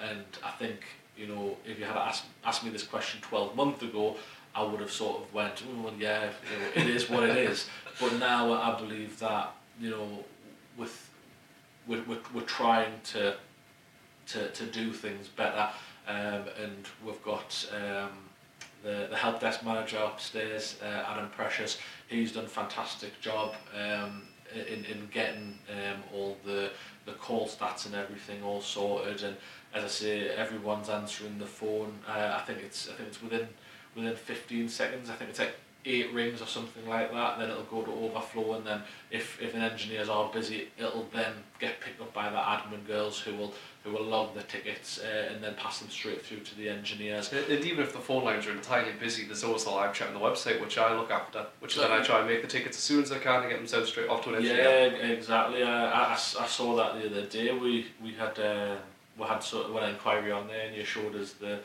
and 0.00 0.24
I 0.42 0.50
think 0.52 0.80
you 1.20 1.26
know, 1.26 1.56
if 1.66 1.78
you 1.78 1.84
had 1.84 1.96
asked, 1.96 2.24
asked 2.44 2.64
me 2.64 2.70
this 2.70 2.82
question 2.82 3.20
12 3.20 3.54
months 3.54 3.82
ago, 3.82 4.16
I 4.54 4.62
would 4.62 4.80
have 4.80 4.90
sort 4.90 5.22
of 5.22 5.34
went, 5.34 5.62
oh, 5.68 5.92
yeah, 5.98 6.30
you 6.50 6.82
know, 6.82 6.88
it 6.88 6.90
is 6.96 7.10
what 7.10 7.22
it 7.24 7.36
is. 7.36 7.68
But 8.00 8.14
now 8.14 8.54
I 8.54 8.80
believe 8.80 9.18
that, 9.18 9.52
you 9.78 9.90
know, 9.90 10.24
with, 10.78 11.10
we're, 11.86 12.02
we're, 12.04 12.20
we're 12.32 12.40
trying 12.42 12.94
to, 13.12 13.36
to, 14.32 14.48
to 14.50 14.66
do 14.66 14.92
things 14.92 15.28
better. 15.28 15.68
Um, 16.06 16.44
and 16.62 16.86
we've 17.04 17.22
got 17.22 17.68
um, 17.74 18.10
the, 18.82 19.06
the 19.10 19.16
help 19.16 19.40
desk 19.40 19.64
manager 19.64 19.98
upstairs, 19.98 20.76
uh, 20.82 21.04
Adam 21.06 21.28
Precious. 21.30 21.78
He's 22.08 22.32
done 22.32 22.46
a 22.46 22.48
fantastic 22.48 23.20
job 23.20 23.54
um, 23.74 24.22
in, 24.54 24.84
in 24.84 25.08
getting 25.12 25.58
um, 25.70 26.02
all 26.12 26.36
the, 26.44 26.70
the 27.06 27.12
call 27.12 27.46
stats 27.46 27.86
and 27.86 27.94
everything 27.94 28.42
all 28.42 28.60
sorted. 28.60 29.22
And 29.22 29.36
as 29.74 29.84
I 29.84 29.88
say, 29.88 30.28
everyone's 30.30 30.88
answering 30.88 31.38
the 31.38 31.46
phone. 31.46 31.92
Uh, 32.08 32.38
I 32.40 32.42
think 32.44 32.60
it's 32.60 32.88
I 32.88 32.94
think 32.94 33.08
it's 33.08 33.22
within 33.22 33.48
within 33.94 34.16
15 34.16 34.68
seconds. 34.68 35.10
I 35.10 35.14
think 35.14 35.30
it's 35.30 35.38
like 35.38 35.54
eight 35.84 36.12
rings 36.12 36.42
or 36.42 36.46
something 36.46 36.86
like 36.88 37.12
that. 37.12 37.38
Then 37.38 37.50
it'll 37.50 37.64
go 37.64 37.82
to 37.82 37.90
overflow, 37.90 38.54
and 38.54 38.66
then 38.66 38.82
if 39.10 39.40
if 39.40 39.54
an 39.54 39.62
engineers 39.62 40.08
are 40.08 40.30
busy, 40.32 40.68
it'll 40.78 41.08
then 41.12 41.32
get 41.58 41.80
picked 41.80 42.00
up 42.00 42.12
by 42.12 42.28
the 42.30 42.36
admin 42.36 42.86
girls 42.86 43.20
who 43.20 43.34
will 43.34 43.54
who 43.84 43.92
will 43.92 44.04
log 44.04 44.34
the 44.34 44.42
tickets 44.42 45.00
uh, 45.00 45.32
and 45.32 45.42
then 45.42 45.54
pass 45.54 45.78
them 45.78 45.88
straight 45.88 46.24
through 46.24 46.40
to 46.40 46.54
the 46.56 46.68
engineers. 46.68 47.32
And 47.32 47.46
and 47.46 47.64
even 47.64 47.84
if 47.84 47.92
the 47.92 47.98
phone 47.98 48.24
lines 48.24 48.46
are 48.46 48.52
entirely 48.52 48.92
busy, 48.98 49.24
there's 49.24 49.44
always 49.44 49.64
a 49.64 49.70
live 49.70 49.94
chat 49.94 50.08
on 50.08 50.14
the 50.14 50.20
website 50.20 50.60
which 50.60 50.76
I 50.78 50.94
look 50.94 51.10
after, 51.10 51.46
which 51.60 51.76
then 51.76 51.90
I 51.90 52.02
try 52.02 52.18
and 52.18 52.28
make 52.28 52.42
the 52.42 52.48
tickets 52.48 52.76
as 52.76 52.82
soon 52.82 53.02
as 53.02 53.12
I 53.12 53.18
can 53.18 53.42
and 53.42 53.50
get 53.50 53.58
them 53.58 53.66
sent 53.66 53.86
straight 53.86 54.08
off 54.08 54.22
to 54.24 54.30
an 54.30 54.36
engineer. 54.36 54.62
Yeah, 54.62 55.06
exactly. 55.08 55.62
I 55.62 56.14
saw 56.16 56.76
that 56.76 57.00
the 57.00 57.06
other 57.06 57.26
day. 57.26 57.52
We 57.52 57.86
we 58.02 58.12
had 58.12 58.38
uh, 58.38 58.76
we 59.18 59.26
had 59.26 59.42
sort 59.42 59.66
of 59.66 59.76
an 59.76 59.90
inquiry 59.90 60.32
on 60.32 60.46
there, 60.48 60.66
and 60.66 60.76
you 60.76 60.84
showed 60.84 61.14
us 61.14 61.32
the. 61.34 61.60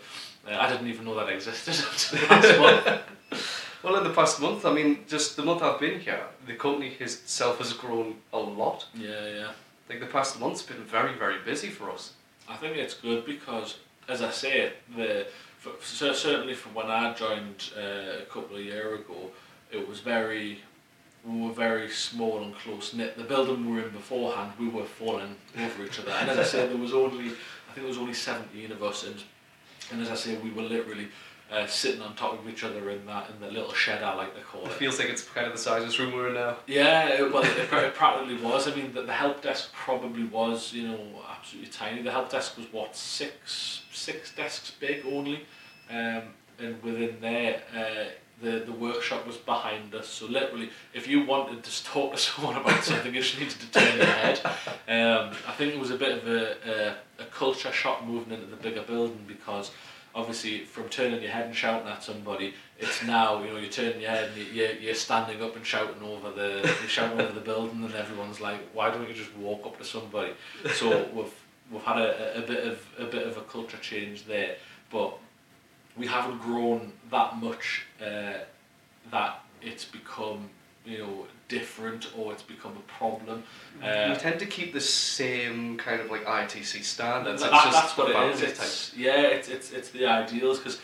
Uh, 0.48 0.58
I 0.60 0.70
didn't 0.70 0.88
even 0.88 1.06
know 1.06 1.16
that 1.16 1.30
existed 1.30 1.76
until 2.20 2.30
last 2.30 2.86
month. 2.86 3.02
Well, 3.86 3.98
in 3.98 4.04
the 4.04 4.10
past 4.10 4.42
month, 4.42 4.66
I 4.66 4.74
mean, 4.74 5.06
just 5.08 5.36
the 5.36 5.44
month 5.44 5.62
I've 5.62 5.80
been 5.80 6.00
here, 6.00 6.24
the 6.48 6.56
company 6.56 6.96
itself 7.00 7.60
has 7.60 7.72
grown 7.72 8.16
a 8.34 8.40
lot. 8.40 8.88
Yeah, 8.96 9.28
yeah. 9.28 9.52
Like 9.88 10.00
the 10.00 10.08
past 10.08 10.40
month's 10.40 10.64
been 10.64 10.84
very, 10.84 11.14
very 11.14 11.38
busy 11.46 11.70
for 11.70 11.92
us. 11.92 12.14
I 12.50 12.56
think 12.56 12.78
it's 12.78 12.96
good 12.96 13.28
because, 13.28 13.78
as 14.10 14.24
I 14.24 14.32
say, 14.32 14.74
the 14.98 15.28
for, 15.60 15.74
cer- 15.84 16.16
certainly 16.16 16.56
from 16.56 16.74
when 16.74 16.88
I 16.88 17.14
joined 17.14 17.70
uh, 17.78 18.24
a 18.24 18.26
couple 18.28 18.56
of 18.58 18.64
years 18.64 19.02
ago, 19.02 19.30
it 19.72 19.88
was 19.88 20.00
very 20.00 20.62
we 21.24 21.42
were 21.42 21.54
very 21.54 21.90
small 21.90 22.42
and 22.42 22.56
close 22.56 22.96
knit. 22.96 23.16
The 23.18 23.24
building 23.24 23.68
we 23.70 23.74
were 23.78 23.84
in 23.88 23.92
beforehand, 23.92 24.54
we 24.60 24.68
were 24.68 24.86
falling 24.86 25.36
over 25.60 25.86
each 25.86 26.00
other. 26.00 26.12
And 26.12 26.30
as 26.32 26.40
I 26.40 26.44
said, 26.44 26.72
there 26.72 26.78
was 26.78 26.94
only 26.94 27.26
I 27.28 27.72
think 27.74 27.86
there 27.86 27.86
was 27.88 28.00
only 28.00 28.16
seventeen 28.16 28.72
of 28.72 28.82
us, 28.82 29.06
and 29.06 29.22
and 29.92 30.02
as 30.02 30.10
I 30.10 30.16
say, 30.16 30.38
we 30.38 30.50
were 30.50 30.64
literally 30.64 31.10
uh, 31.52 31.68
sitting 31.68 32.02
on 32.02 32.16
top 32.16 32.40
of 32.40 32.50
each 32.50 32.64
other 32.64 32.90
in 32.90 33.06
that 33.06 33.30
in 33.30 33.40
the 33.40 33.52
little 33.52 33.72
shed 33.74 34.02
I 34.02 34.16
like 34.16 34.34
to 34.36 34.42
call 34.42 34.64
It 34.66 34.72
it. 34.72 34.74
feels 34.74 34.98
like 35.00 35.10
it's 35.10 35.24
kind 35.24 35.46
of 35.46 35.54
the 35.54 35.60
size 35.60 35.82
of 35.84 35.88
this 35.88 36.00
room 36.00 36.14
we're 36.14 36.30
in 36.30 36.34
now. 36.34 36.58
Yeah, 36.68 37.08
it, 37.10 37.32
well, 37.32 37.44
it, 37.44 37.56
it 37.72 37.94
practically 37.94 38.38
was. 38.38 38.68
I 38.68 38.76
mean, 38.76 38.94
the, 38.94 39.04
the 39.04 39.14
help 39.14 39.42
desk 39.44 39.72
probably 39.74 40.24
was, 40.24 40.74
you 40.74 40.88
know, 40.88 41.00
absolutely 41.30 41.72
tiny. 41.72 42.02
The 42.02 42.12
help 42.12 42.32
desk 42.32 42.58
was 42.58 42.66
what 42.72 42.96
six 42.96 43.84
six 43.92 44.34
desks 44.36 44.72
big 44.72 45.06
only, 45.06 45.46
um, 45.90 46.24
and 46.60 46.82
within 46.84 47.18
there, 47.22 47.62
uh, 47.76 48.10
the 48.42 48.60
the 48.66 48.72
workshop 48.72 49.26
was 49.28 49.38
behind 49.38 49.94
us. 49.94 50.08
So 50.08 50.26
literally, 50.26 50.70
if 50.96 51.08
you 51.08 51.26
wanted 51.26 51.64
to 51.64 51.84
talk 51.94 52.14
to 52.14 52.18
someone 52.18 52.58
about 52.58 52.84
something, 52.84 53.14
you 53.14 53.22
just 53.22 53.40
needed 53.40 53.56
to 53.60 53.72
turn 53.72 53.98
your 53.98 54.06
head. 54.08 54.40
Um, 54.88 55.36
I 55.48 55.52
think 55.54 55.74
it 55.76 55.80
was 55.80 55.92
a 55.92 55.98
bit 55.98 56.18
of 56.18 56.28
a, 56.28 56.96
a, 57.20 57.24
a 57.24 57.26
culture 57.28 57.72
shock 57.72 58.04
moving 58.04 58.34
into 58.34 58.48
the 58.48 58.56
bigger 58.58 58.82
building 58.82 59.24
because 59.28 59.72
obviously 60.16 60.60
from 60.60 60.88
turning 60.90 61.22
your 61.22 61.32
head 61.32 61.46
and 61.48 61.56
shouting 61.56 61.88
at 61.88 62.02
somebody, 62.02 62.54
it's 62.80 63.04
now 63.04 63.44
you 63.44 63.50
know 63.52 63.58
you're 63.58 63.70
turning 63.70 64.00
your 64.02 64.10
head 64.10 64.30
and 64.30 64.38
you- 64.38 64.54
you're, 64.54 64.72
you're 64.74 64.94
standing 64.96 65.42
up 65.44 65.56
and 65.56 65.66
shouting 65.66 66.02
over 66.02 66.32
the 66.32 66.62
you're 66.64 66.90
shouting 66.90 67.20
over 67.20 67.34
the 67.34 67.42
building 67.42 67.84
and 67.84 67.94
everyone's 67.94 68.40
like, 68.40 68.60
why 68.74 68.90
don't 68.90 69.08
you 69.08 69.14
just 69.14 69.36
walk 69.36 69.66
up 69.66 69.78
to 69.78 69.84
somebody? 69.86 70.32
So 70.74 71.08
we've 71.14 71.34
we've 71.72 71.84
had 71.84 71.98
a, 71.98 72.38
a 72.40 72.42
bit 72.42 72.66
of 72.66 72.86
a 72.98 73.06
bit 73.06 73.28
of 73.28 73.38
a 73.38 73.42
culture 73.42 73.78
change 73.78 74.26
there, 74.26 74.56
but 74.90 75.18
we 75.98 76.08
haven't 76.08 76.40
grown 76.40 76.92
that 77.12 77.38
much 77.38 77.86
uh, 78.02 78.40
that 79.12 79.40
it's 79.62 79.86
become 79.86 80.50
you 80.86 80.98
know 81.00 81.26
different 81.48 82.08
or 82.18 82.32
it's 82.34 82.44
become 82.44 82.74
a 82.78 82.92
problem. 83.00 83.44
we 83.82 83.88
Uh, 83.88 84.16
tend 84.16 84.40
to 84.40 84.46
keep 84.46 84.74
the 84.74 84.82
same 84.82 85.78
kind 85.78 86.02
of 86.02 86.10
like 86.10 86.26
ITC 86.26 86.84
standards. 86.84 87.42
that, 87.42 87.54
it's 87.54 87.64
just 87.64 87.82
that's 87.82 87.98
what 87.98 88.10
it 88.10 88.34
is. 88.34 88.42
It's, 88.42 88.94
yeah, 88.98 89.22
it's, 89.36 89.48
it's, 89.50 89.72
it's 89.72 89.90
the 89.90 90.06
ideals 90.08 90.58
because 90.60 90.80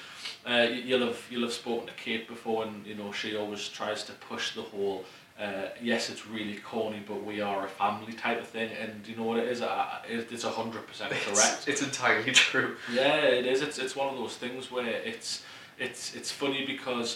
uh, 0.46 0.68
you- 0.74 0.84
you'll 0.88 1.06
have 1.08 1.20
you'll 1.30 1.42
have 1.50 1.54
spoken 1.54 1.88
to 1.88 1.94
Kate 1.94 2.28
before, 2.28 2.64
and 2.66 2.86
you 2.86 2.96
know 2.96 3.12
she 3.12 3.36
always 3.36 3.68
tries 3.70 4.04
to 4.06 4.14
push 4.30 4.56
the 4.56 4.62
whole. 4.62 5.04
Uh, 5.40 5.70
yes, 5.82 6.10
it's 6.12 6.28
really 6.28 6.58
corny, 6.58 7.02
but 7.08 7.24
we 7.26 7.42
are 7.42 7.66
a 7.66 7.68
family 7.68 8.14
type 8.14 8.40
of 8.40 8.48
thing, 8.48 8.70
and 8.80 9.08
you 9.08 9.16
know 9.16 9.24
what 9.24 9.38
it 9.40 9.48
is. 9.48 9.62
It's 10.32 10.44
a 10.44 10.52
hundred 10.52 10.86
percent 10.86 11.10
correct. 11.12 11.56
It's, 11.60 11.68
it's 11.68 11.82
entirely 11.82 12.32
true. 12.50 12.76
Yeah, 12.94 13.16
it 13.40 13.46
is. 13.48 13.62
It's 13.62 13.80
it's 13.80 13.96
one 13.96 14.10
of 14.10 14.18
those 14.22 14.36
things 14.36 14.70
where 14.72 14.86
it's 15.12 15.42
it's 15.80 16.14
it's 16.16 16.32
funny 16.32 16.66
because 16.66 17.10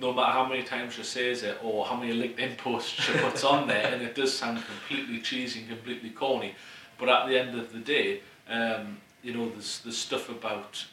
no 0.00 0.12
matter 0.12 0.32
how 0.32 0.46
many 0.46 0.62
times 0.62 0.94
she 0.94 1.02
says 1.02 1.42
it 1.42 1.58
or 1.62 1.84
how 1.84 1.96
many 1.96 2.12
LinkedIn 2.12 2.56
posts 2.58 2.90
she 2.90 3.12
puts 3.18 3.44
on 3.44 3.68
there, 3.68 3.92
and 3.92 4.02
it 4.02 4.14
does 4.14 4.36
sound 4.36 4.62
completely 4.64 5.20
cheesy 5.20 5.60
and 5.60 5.68
completely 5.68 6.10
corny, 6.10 6.54
but 6.98 7.08
at 7.08 7.28
the 7.28 7.38
end 7.38 7.58
of 7.58 7.72
the 7.72 7.78
day, 7.78 8.20
um, 8.48 8.98
you 9.22 9.34
know, 9.34 9.48
there's 9.48 9.80
there's 9.80 9.98
stuff 9.98 10.28
about 10.28 10.84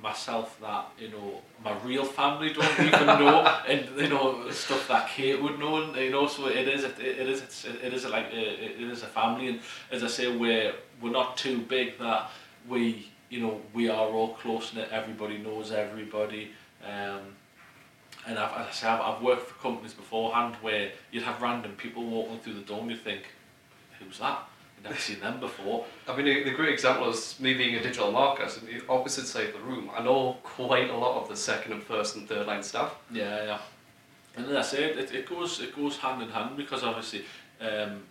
myself 0.00 0.58
that 0.60 0.86
you 0.98 1.08
know 1.08 1.42
my 1.62 1.76
real 1.82 2.04
family 2.04 2.52
don't 2.52 2.80
even 2.80 3.06
know, 3.06 3.44
and 3.68 3.88
you 3.98 4.08
know 4.08 4.50
stuff 4.50 4.88
that 4.88 5.08
Kate 5.08 5.40
would 5.42 5.58
know, 5.58 5.82
and 5.82 5.96
you 5.96 6.10
know, 6.10 6.26
so 6.26 6.46
it 6.48 6.68
is 6.68 6.84
it, 6.84 6.98
it 6.98 7.28
is 7.28 7.42
it's, 7.42 7.64
it 7.64 7.92
is 7.92 8.04
like 8.06 8.26
a, 8.32 8.64
it 8.64 8.80
is 8.80 9.02
a 9.02 9.06
family, 9.06 9.48
and 9.48 9.60
as 9.90 10.02
I 10.02 10.08
say, 10.08 10.34
we're 10.34 10.74
we're 11.00 11.10
not 11.10 11.36
too 11.36 11.58
big 11.58 11.98
that 11.98 12.30
we 12.68 13.10
you 13.28 13.40
know 13.40 13.60
we 13.74 13.88
are 13.88 14.08
all 14.08 14.34
close 14.34 14.72
knit. 14.74 14.88
Everybody 14.90 15.38
knows 15.38 15.72
everybody. 15.72 16.52
Um, 16.84 17.20
and 18.26 18.38
I've, 18.38 18.52
as 18.60 18.66
I 18.68 18.70
say, 18.70 18.86
I've, 18.88 19.00
I've 19.00 19.22
worked 19.22 19.48
for 19.48 19.54
companies 19.60 19.94
beforehand 19.94 20.56
where 20.60 20.92
you'd 21.10 21.24
have 21.24 21.40
random 21.42 21.72
people 21.72 22.04
walking 22.04 22.38
through 22.40 22.54
the 22.54 22.60
door 22.60 22.80
and 22.80 22.90
you 22.90 22.96
think, 22.96 23.22
who's 23.98 24.18
that? 24.18 24.48
You've 24.76 24.84
never 24.84 25.00
seen 25.00 25.20
them 25.20 25.40
before. 25.40 25.84
I 26.08 26.16
mean, 26.16 26.44
the 26.44 26.50
great 26.52 26.72
example 26.72 27.08
is 27.10 27.38
me 27.40 27.54
being 27.54 27.74
a 27.74 27.82
digital 27.82 28.12
marketer. 28.12 28.48
So 28.48 28.60
the 28.60 28.82
opposite 28.88 29.26
side 29.26 29.48
of 29.48 29.54
the 29.54 29.60
room, 29.60 29.90
I 29.96 30.02
know 30.02 30.38
quite 30.42 30.90
a 30.90 30.96
lot 30.96 31.22
of 31.22 31.28
the 31.28 31.36
second 31.36 31.72
and 31.72 31.82
first 31.82 32.16
and 32.16 32.28
third 32.28 32.46
line 32.46 32.62
staff. 32.62 32.94
Yeah, 33.10 33.44
yeah. 33.44 33.58
And 34.36 34.46
as 34.46 34.56
I 34.56 34.76
say, 34.76 34.84
it, 34.84 35.12
it 35.12 35.28
goes 35.28 35.60
it 35.60 35.76
goes 35.76 35.98
hand 35.98 36.22
in 36.22 36.30
hand 36.30 36.56
because 36.56 36.82
obviously 36.84 37.24
um, 37.60 38.02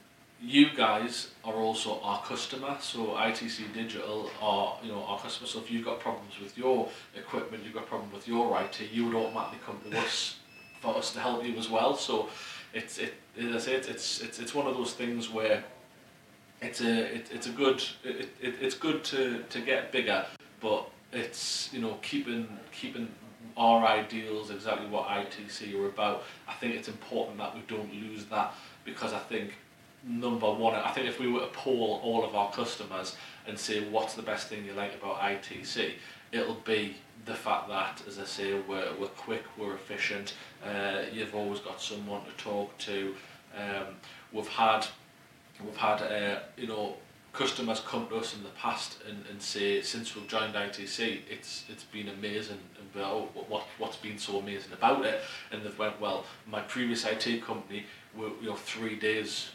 you 0.41 0.69
guys 0.75 1.29
are 1.43 1.53
also 1.53 1.99
our 2.01 2.21
customer. 2.23 2.75
So 2.81 3.07
ITC 3.07 3.73
Digital 3.73 4.29
are 4.41 4.77
you 4.83 4.91
know 4.91 5.03
our 5.03 5.19
customer. 5.19 5.47
So 5.47 5.59
if 5.59 5.69
you've 5.69 5.85
got 5.85 5.99
problems 5.99 6.39
with 6.41 6.57
your 6.57 6.89
equipment, 7.15 7.63
you've 7.63 7.73
got 7.73 7.87
problems 7.87 8.13
with 8.13 8.27
your 8.27 8.59
IT, 8.61 8.81
you 8.91 9.05
would 9.05 9.15
automatically 9.15 9.59
come 9.65 9.79
to 9.89 9.99
us 9.99 10.37
for 10.81 10.97
us 10.97 11.13
to 11.13 11.19
help 11.19 11.45
you 11.45 11.55
as 11.57 11.69
well. 11.69 11.95
So 11.95 12.29
it's 12.73 12.97
it 12.97 13.13
as 13.39 13.55
I 13.55 13.59
say, 13.59 13.75
it's 13.75 13.87
it's 13.87 14.21
it's, 14.21 14.39
it's 14.39 14.55
one 14.55 14.67
of 14.67 14.75
those 14.75 14.93
things 14.93 15.29
where 15.29 15.63
it's 16.61 16.81
a 16.81 17.15
it, 17.15 17.29
it's 17.31 17.47
a 17.47 17.51
good 17.51 17.83
it, 18.03 18.29
it, 18.41 18.55
it's 18.59 18.75
good 18.75 19.03
to, 19.05 19.43
to 19.49 19.61
get 19.61 19.91
bigger, 19.91 20.25
but 20.59 20.89
it's 21.11 21.69
you 21.71 21.81
know 21.81 21.97
keeping 22.01 22.47
keeping 22.71 23.11
our 23.57 23.85
ideals 23.85 24.49
exactly 24.49 24.87
what 24.87 25.07
ITC 25.07 25.75
are 25.79 25.87
about. 25.87 26.23
I 26.47 26.53
think 26.53 26.75
it's 26.75 26.87
important 26.87 27.37
that 27.37 27.53
we 27.53 27.61
don't 27.67 27.93
lose 27.93 28.25
that 28.25 28.53
because 28.85 29.13
I 29.13 29.19
think 29.19 29.53
number 30.03 30.51
one, 30.51 30.75
I 30.75 30.91
think 30.91 31.07
if 31.07 31.19
we 31.19 31.27
were 31.27 31.41
to 31.41 31.47
poll 31.47 31.99
all 32.03 32.23
of 32.25 32.35
our 32.35 32.51
customers 32.51 33.15
and 33.47 33.57
say 33.57 33.87
what's 33.89 34.13
the 34.13 34.21
best 34.21 34.47
thing 34.47 34.65
you 34.65 34.73
like 34.73 34.95
about 34.95 35.19
ITC, 35.19 35.93
it'll 36.31 36.55
be 36.65 36.95
the 37.25 37.35
fact 37.35 37.67
that, 37.69 38.01
as 38.07 38.17
I 38.17 38.25
say, 38.25 38.53
we're, 38.67 38.93
we're 38.99 39.07
quick, 39.07 39.43
we're 39.57 39.75
efficient, 39.75 40.33
uh, 40.65 41.01
you've 41.11 41.35
always 41.35 41.59
got 41.59 41.81
someone 41.81 42.21
to 42.25 42.31
talk 42.43 42.75
to. 42.79 43.15
Um, 43.55 43.95
we've 44.31 44.47
had, 44.47 44.87
we've 45.63 45.77
had, 45.77 46.01
uh, 46.01 46.39
you 46.57 46.67
know, 46.67 46.95
customers 47.33 47.81
come 47.81 48.07
to 48.07 48.17
us 48.17 48.35
in 48.35 48.43
the 48.43 48.49
past 48.49 48.97
and, 49.07 49.23
and 49.29 49.41
say 49.41 49.81
since 49.81 50.15
we've 50.15 50.27
joined 50.27 50.53
ITC, 50.53 51.19
it's 51.29 51.63
it's 51.69 51.83
been 51.85 52.09
amazing. 52.09 52.57
And 52.77 53.03
oh, 53.03 53.29
what 53.47 53.63
what's 53.77 53.97
been 53.97 54.17
so 54.17 54.39
amazing 54.39 54.73
about 54.73 55.05
it? 55.05 55.21
And 55.51 55.63
they've 55.63 55.77
went 55.77 55.99
well. 56.01 56.25
My 56.45 56.61
previous 56.61 57.05
IT 57.05 57.43
company, 57.45 57.85
were, 58.15 58.29
you 58.41 58.47
know, 58.47 58.55
three 58.55 58.95
days 58.95 59.51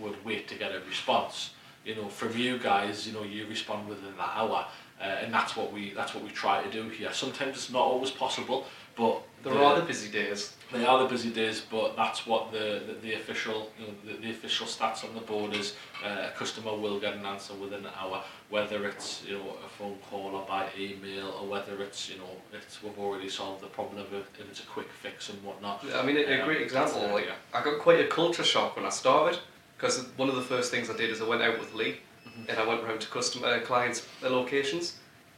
would 0.00 0.24
wait 0.24 0.48
to 0.48 0.54
get 0.54 0.72
a 0.72 0.80
response. 0.88 1.50
You 1.84 1.94
know, 1.96 2.08
from 2.08 2.36
you 2.36 2.58
guys, 2.58 3.06
you 3.06 3.12
know, 3.14 3.22
you 3.22 3.46
respond 3.46 3.88
within 3.88 4.14
that 4.18 4.32
hour, 4.34 4.66
uh, 5.00 5.04
and 5.04 5.32
that's 5.32 5.56
what 5.56 5.72
we 5.72 5.90
that's 5.94 6.14
what 6.14 6.22
we 6.24 6.30
try 6.30 6.62
to 6.62 6.70
do 6.70 6.88
here. 6.88 7.12
Sometimes 7.12 7.56
it's 7.56 7.70
not 7.70 7.82
always 7.82 8.10
possible, 8.10 8.66
but 8.96 9.22
There 9.42 9.54
the- 9.54 9.64
are 9.64 9.76
the 9.80 9.86
busy 9.86 10.10
days. 10.10 10.54
they 10.72 10.84
are 10.84 10.98
the 11.02 11.08
busy 11.08 11.30
days, 11.30 11.62
but 11.70 11.96
that's 11.96 12.26
what 12.26 12.52
the, 12.52 12.82
the, 12.86 12.92
the 13.02 13.14
official 13.14 13.72
you 13.78 13.86
know, 13.86 13.94
the, 14.06 14.12
the 14.24 14.30
official 14.30 14.66
stats 14.66 15.04
on 15.08 15.14
the 15.14 15.22
board 15.22 15.54
is. 15.54 15.74
Uh, 16.04 16.28
a 16.28 16.38
customer 16.38 16.74
will 16.76 16.98
get 17.00 17.14
an 17.14 17.24
answer 17.26 17.54
within 17.54 17.80
an 17.86 17.92
hour, 17.98 18.22
whether 18.50 18.86
it's 18.86 19.22
you 19.26 19.38
know 19.38 19.56
a 19.64 19.68
phone 19.78 19.96
call 20.10 20.34
or 20.34 20.44
by 20.46 20.66
email, 20.78 21.28
or 21.40 21.46
whether 21.48 21.82
it's 21.82 22.10
you 22.10 22.18
know 22.18 22.32
it's 22.52 22.82
we've 22.82 22.98
already 22.98 23.28
solved 23.30 23.62
the 23.62 23.68
problem 23.68 24.04
if, 24.12 24.12
if 24.38 24.46
it's 24.50 24.60
a 24.60 24.66
quick 24.66 24.88
fix 25.02 25.30
and 25.30 25.42
whatnot. 25.42 25.82
I 25.94 26.02
mean, 26.04 26.18
a, 26.18 26.24
a 26.24 26.40
Um, 26.40 26.44
great 26.46 26.60
example. 26.60 27.02
Like. 27.10 27.28
I 27.54 27.64
got 27.64 27.78
quite 27.78 28.00
a 28.00 28.06
culture 28.06 28.44
shock 28.44 28.76
when 28.76 28.84
I 28.84 28.90
started 28.90 29.38
because 29.80 30.04
one 30.16 30.28
of 30.28 30.36
the 30.36 30.42
first 30.42 30.70
things 30.70 30.90
I 30.90 30.96
did 30.96 31.10
is 31.10 31.20
I 31.22 31.24
went 31.26 31.42
out 31.42 31.58
with 31.58 31.72
Lee 31.74 31.96
Mhm. 32.26 32.48
and 32.50 32.58
I 32.58 32.66
went 32.66 32.82
around 32.82 33.00
to 33.00 33.08
customer 33.08 33.48
uh, 33.48 33.60
clients' 33.60 34.06
locations 34.22 34.96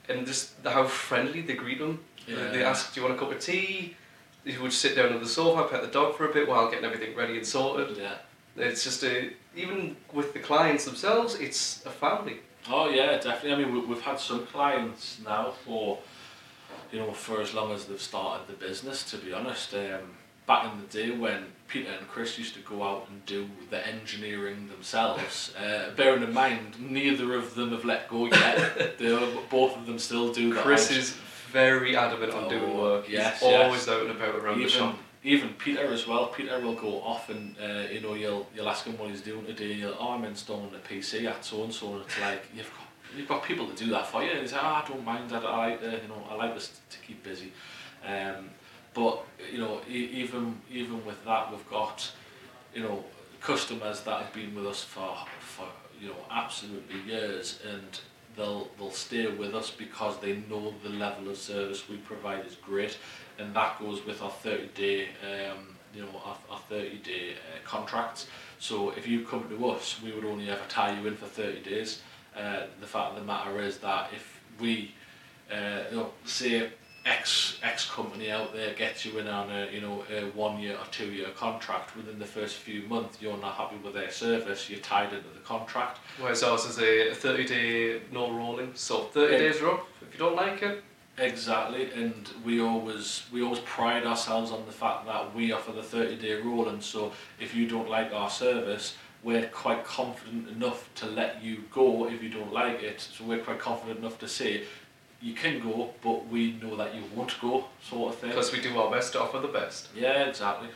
and 0.09 0.27
just 0.27 0.51
how 0.65 0.85
friendly 0.85 1.43
they 1.43 1.55
greet 1.55 1.79
them. 1.79 2.05
They- 2.27 2.35
They 2.35 2.61
Yeah. 2.61 2.71
ask, 2.71 2.93
"Do 2.93 3.01
you 3.01 3.07
want 3.07 3.17
a 3.17 3.21
cup 3.21 3.31
of 3.33 3.41
tea?" 3.41 3.97
You 4.45 4.61
would 4.63 4.73
sit 4.73 4.97
down 4.97 5.13
on 5.13 5.21
the 5.21 5.29
sofa, 5.29 5.69
pet 5.69 5.83
the 5.83 5.89
dog 5.89 6.17
for 6.17 6.29
a 6.29 6.33
bit 6.33 6.49
while 6.49 6.69
getting 6.69 6.85
everything 6.85 7.15
ready 7.15 7.37
and 7.37 7.47
sorted. 7.47 7.97
Yeah. 7.97 8.17
It's 8.57 8.83
just 8.85 9.03
a 9.05 9.31
even 9.55 9.97
with 10.13 10.33
the 10.33 10.41
clients 10.41 10.85
themselves, 10.87 11.35
it's 11.37 11.85
a 11.87 11.91
family. 11.91 12.41
Oh 12.69 12.89
yeah, 12.89 13.13
definitely. 13.19 13.53
I 13.53 13.57
mean, 13.57 13.73
we, 13.75 13.81
we've 13.81 14.01
had 14.03 14.19
some 14.19 14.47
clients 14.47 15.19
now 15.25 15.53
for, 15.65 15.99
you 16.91 16.99
know, 17.01 17.13
for 17.13 17.41
as 17.41 17.53
long 17.55 17.71
as 17.73 17.85
they've 17.87 18.01
started 18.01 18.47
the 18.49 18.55
business. 18.55 19.05
To 19.11 19.19
be 19.19 19.33
honest, 19.33 19.75
um, 19.75 20.17
back 20.47 20.71
in 20.73 20.81
the 20.81 20.87
day 20.87 21.11
when 21.17 21.45
Peter 21.69 21.91
and 21.99 22.07
Chris 22.09 22.39
used 22.39 22.55
to 22.55 22.61
go 22.61 22.83
out 22.83 23.09
and 23.09 23.25
do 23.27 23.49
the 23.71 23.87
engineering 23.87 24.69
themselves, 24.69 25.55
uh, 25.59 25.91
bearing 25.97 26.23
in 26.23 26.33
mind 26.33 26.75
neither 26.79 27.35
of 27.35 27.55
them 27.55 27.71
have 27.71 27.85
let 27.85 28.09
go 28.09 28.27
yet. 28.27 28.99
they 28.99 29.09
both 29.51 29.77
of 29.77 29.87
them 29.87 29.99
still 29.99 30.33
do 30.33 30.53
that. 30.55 30.63
Chris 30.63 30.91
is 30.91 31.17
very 31.51 31.97
adamant 31.97 32.33
on 32.33 32.49
doing 32.49 32.73
Oh, 32.73 32.81
work. 32.81 33.09
yes, 33.09 33.41
He's 33.41 33.49
yes. 33.51 33.65
always 33.65 33.89
out 33.89 34.03
and 34.03 34.11
about 34.11 34.35
around 34.37 34.61
the 34.63 34.69
shop. 34.69 34.97
even 35.25 35.51
Peter 35.55 35.93
as 35.93 36.07
well. 36.07 36.27
Peter 36.29 36.59
will 36.61 36.75
go 36.75 37.01
off 37.03 37.29
and 37.31 37.55
uh, 37.63 37.89
you 37.91 38.01
know 38.01 38.15
you'll 38.15 38.47
you'll 38.55 38.69
ask 38.69 38.85
him 38.87 38.97
what 38.99 39.11
he's 39.11 39.21
doing 39.23 39.45
today. 39.47 39.73
You'll 39.73 39.97
oh 39.99 40.11
I'm 40.13 40.25
installing 40.25 40.73
a 40.75 40.79
PC 40.89 41.25
at 41.27 41.45
so 41.45 41.65
and 41.65 41.73
so, 41.73 41.93
and 41.95 42.03
it's 42.03 42.21
like 42.21 42.45
you've 42.55 42.71
got 42.71 42.87
you've 43.17 43.29
got 43.29 43.43
people 43.45 43.67
to 43.67 43.75
do 43.85 43.91
that 43.91 44.07
for 44.07 44.23
you. 44.23 44.31
And 44.31 44.41
he's 44.41 44.53
like, 44.53 44.65
oh, 44.65 44.67
I 44.67 44.85
don't 44.89 45.05
mind 45.05 45.31
that. 45.31 45.45
I 45.45 45.69
like 45.69 45.83
uh, 45.83 45.87
you 45.87 46.09
know 46.09 46.23
I 46.31 46.35
like 46.35 46.55
this 46.55 46.81
to 46.91 46.99
keep 47.07 47.23
busy. 47.23 47.53
Um, 48.07 48.51
but 48.95 49.25
you 49.53 49.59
know 49.59 49.81
e- 49.89 50.11
even 50.13 50.61
even 50.71 51.05
with 51.05 51.25
that 51.25 51.51
we've 51.51 51.69
got 51.71 52.11
you 52.75 52.83
know 52.83 53.05
customers 53.41 54.01
that 54.03 54.23
have 54.23 54.33
been 54.33 54.55
with 54.55 54.67
us 54.67 54.83
for 54.85 55.17
for 55.41 55.67
you 56.01 56.09
know 56.09 56.17
absolutely 56.31 57.01
years 57.07 57.61
and 57.69 58.01
they'll 58.37 58.69
they'll 58.79 58.91
stay 58.91 59.27
with 59.27 59.55
us 59.55 59.71
because 59.71 60.19
they 60.21 60.37
know 60.49 60.75
the 60.83 60.89
level 60.89 61.29
of 61.29 61.37
service 61.37 61.89
we 61.89 61.97
provide 61.99 62.45
is 62.47 62.57
great. 62.57 62.97
And 63.39 63.55
that 63.55 63.79
goes 63.79 64.05
with 64.05 64.23
our 64.23 64.31
30 64.31 64.69
day 64.75 65.09
um, 65.23 65.77
you 65.95 66.03
know 66.03 66.21
our, 66.25 66.37
our 66.51 66.61
30 66.69 66.99
day 66.99 67.33
uh, 67.33 67.67
contracts. 67.69 68.27
So 68.59 68.91
if 68.91 69.07
you 69.07 69.25
come 69.25 69.49
to 69.49 69.71
us 69.71 70.01
we 70.03 70.13
would 70.13 70.25
only 70.25 70.49
ever 70.51 70.63
tie 70.69 70.99
you 70.99 71.07
in 71.07 71.17
for 71.17 71.27
30 71.27 71.61
days. 71.61 72.03
Uh, 72.37 72.63
the 72.81 72.87
fact 72.87 73.11
of 73.13 73.17
the 73.17 73.25
matter 73.25 73.61
is 73.61 73.79
that 73.79 74.11
if 74.15 74.41
we 74.59 74.95
uh, 75.53 75.83
you 75.91 75.97
know 75.97 76.11
say 76.25 76.71
X 77.05 77.59
X 77.63 77.91
company 77.91 78.31
out 78.31 78.53
there 78.55 78.75
gets 78.75 79.05
you 79.05 79.19
in 79.19 79.27
on 79.27 79.51
a 79.51 79.69
you 79.73 79.81
know 79.81 80.05
a 80.11 80.23
one 80.37 80.61
year 80.61 80.75
or 80.75 80.87
two 80.91 81.11
year 81.11 81.29
contract 81.37 81.97
within 81.97 82.19
the 82.19 82.25
first 82.25 82.57
few 82.57 82.83
months 82.83 83.19
you're 83.21 83.37
not 83.39 83.55
happy 83.55 83.77
with 83.83 83.95
their 83.95 84.11
service 84.11 84.71
you're 84.71 84.81
tied 84.81 85.13
into 85.13 85.29
the 85.35 85.41
contract 85.41 85.99
Whereas 86.21 86.43
ours 86.43 86.65
is 86.65 86.79
a 86.79 87.15
30 87.15 87.47
day 87.47 88.01
no 88.13 88.33
rolling, 88.33 88.73
so 88.75 89.05
30 89.05 89.39
days 89.39 89.61
are 89.61 89.71
up. 89.71 89.87
If 90.01 90.13
you 90.13 90.19
don't 90.19 90.37
like 90.37 90.63
it, 90.63 90.85
Exactly, 91.19 91.91
and 91.93 92.31
we 92.43 92.61
always 92.61 93.25
we 93.31 93.43
always 93.43 93.61
pride 93.61 94.07
ourselves 94.07 94.51
on 94.51 94.65
the 94.65 94.73
fact 94.73 95.05
that 95.05 95.35
we 95.35 95.53
offer 95.53 95.71
the 95.71 95.83
thirty 95.83 96.17
day 96.17 96.41
rolling 96.41 96.81
so 96.81 97.13
if 97.39 97.55
you 97.55 97.69
don't 97.69 97.91
like 97.91 98.15
our 98.15 98.31
service, 98.31 98.97
we're 99.23 99.47
quite 99.49 99.85
confident 99.85 100.49
enough 100.49 100.89
to 100.95 101.07
let 101.07 101.43
you 101.43 101.65
go 101.71 102.09
if 102.09 102.23
you 102.23 102.31
don't 102.31 102.53
like 102.53 102.83
it. 102.83 103.03
So 103.03 103.25
we're 103.25 103.41
quite 103.41 103.59
confident 103.59 103.99
enough 103.99 104.19
to 104.21 104.29
say 104.29 104.65
you 105.23 105.35
can 105.35 105.61
go, 105.61 105.91
but 106.03 106.27
we 106.29 106.53
know 106.61 106.77
that 106.77 106.95
you 106.95 107.03
won't 107.15 107.39
go, 107.41 107.65
sort 107.83 108.13
of 108.13 108.19
thing. 108.21 108.31
because 108.31 108.53
we 108.53 108.61
do 108.61 108.77
our 108.79 108.91
best 108.91 109.13
to 109.13 109.21
offer 109.23 109.39
the 109.39 109.49
best. 109.49 109.89
Yeah, 109.95 110.25
exactly. 110.25 110.69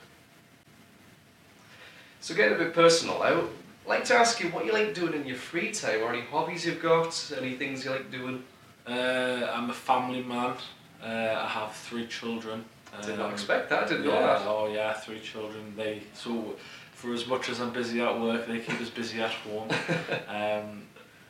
So 2.21 2.35
getting 2.35 2.55
a 2.55 2.59
bit 2.59 2.75
personal 2.75 3.23
I'd 3.23 3.43
like 3.87 4.05
to 4.07 4.15
ask 4.15 4.41
you 4.41 4.49
what 4.51 4.65
you 4.65 4.73
like 4.73 4.95
doing 4.95 5.15
in 5.15 5.27
your 5.27 5.37
free 5.37 5.71
time, 5.73 6.03
or 6.03 6.11
any 6.13 6.23
hobbies 6.23 6.65
you've 6.67 6.83
got, 6.83 7.33
any 7.39 7.55
things 7.55 7.85
you 7.85 7.91
like 7.91 8.11
doing. 8.11 8.43
Uh, 8.87 9.49
I'm 9.53 9.71
a 9.71 9.75
family 9.75 10.23
man. 10.23 10.55
Uh, 11.03 11.07
I 11.45 11.49
have 11.49 11.73
three 11.73 12.07
children. 12.07 12.65
Did 13.05 13.19
not 13.19 13.27
Um, 13.27 13.33
expect 13.33 13.69
that, 13.71 13.85
I 13.85 13.89
didn't 13.89 14.05
yeah, 14.05 14.11
know 14.13 14.21
that. 14.27 14.43
Oh 14.47 14.73
yeah, 14.73 14.93
three 14.95 15.21
children. 15.21 15.75
They 15.77 16.03
so 16.15 16.57
for 16.95 17.13
as 17.13 17.27
much 17.27 17.51
as 17.51 17.61
I'm 17.61 17.71
busy 17.71 18.01
at 18.01 18.19
work, 18.19 18.47
they 18.47 18.59
keep 18.61 18.81
us 18.81 18.89
busy 18.89 19.21
at 19.21 19.31
home. 19.33 19.69
um, 20.29 20.83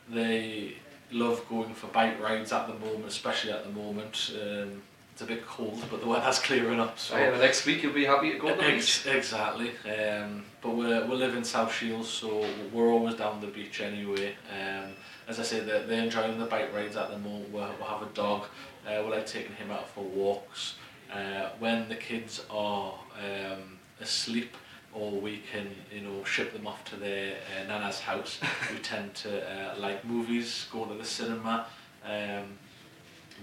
they 0.09 0.75
love 1.13 1.47
going 1.49 1.75
for 1.75 1.87
bike 1.89 2.21
rides 2.21 2.53
at 2.53 2.67
the 2.67 2.75
moment, 2.75 3.07
especially 3.07 3.53
at 3.53 3.65
the 3.65 3.71
moment. 3.71 4.33
Um, 4.41 4.83
it's 5.13 5.23
a 5.23 5.27
bit 5.27 5.47
cold, 5.47 5.83
but 5.91 6.01
the 6.03 6.07
weather's 6.07 6.39
clearing 6.39 6.79
up. 6.79 6.99
So 6.99 7.15
Oh, 7.15 7.19
yeah, 7.19 7.31
the 7.31 7.39
next 7.39 7.65
week 7.65 7.83
you'll 7.83 7.95
be 7.95 8.05
happy 8.05 8.33
to 8.33 8.39
go 8.39 8.49
to 8.55 8.57
the 8.57 8.71
beach. 8.71 9.07
Exactly. 9.07 9.71
Um, 9.91 10.45
but 10.61 10.71
we 10.77 10.85
we 10.85 11.17
live 11.17 11.35
in 11.35 11.43
South 11.43 11.73
Shields, 11.73 12.09
so 12.09 12.47
we're 12.73 12.89
always 12.91 13.15
down 13.15 13.41
the 13.41 13.47
beach 13.47 13.81
anyway. 13.81 14.35
Um, 14.53 14.91
as 15.27 15.41
I 15.41 15.43
say, 15.43 15.61
they're, 15.61 15.87
they're 15.87 16.05
enjoying 16.05 16.39
the 16.39 16.45
bike 16.45 16.75
rides 16.75 16.97
at 16.97 17.11
the 17.11 17.19
moment. 17.19 17.51
We 17.51 17.61
we 17.61 17.85
have 17.89 18.03
a 18.03 18.11
dog. 18.13 18.45
Uh, 18.87 19.03
we 19.05 19.11
like 19.13 19.27
taking 19.27 19.55
him 19.57 19.71
out 19.71 19.89
for 19.89 20.03
walks. 20.05 20.75
Uh, 21.11 21.49
when 21.61 21.89
the 21.89 21.95
kids 21.95 22.45
are 22.51 22.93
um, 23.19 23.79
asleep, 24.01 24.55
or 24.97 25.13
we 25.21 25.43
can, 25.53 25.69
you 25.93 26.01
know, 26.01 26.25
ship 26.25 26.53
them 26.53 26.67
off 26.67 26.85
to 26.85 26.97
their 26.97 27.35
uh, 27.35 27.69
nana's 27.69 28.01
house. 28.01 28.41
we 28.73 28.79
tend 28.79 29.15
to 29.15 29.31
uh, 29.47 29.75
like 29.79 30.05
movies, 30.05 30.67
go 30.73 30.85
to 30.87 30.95
the 30.95 31.05
cinema. 31.05 31.67
Um, 32.05 32.59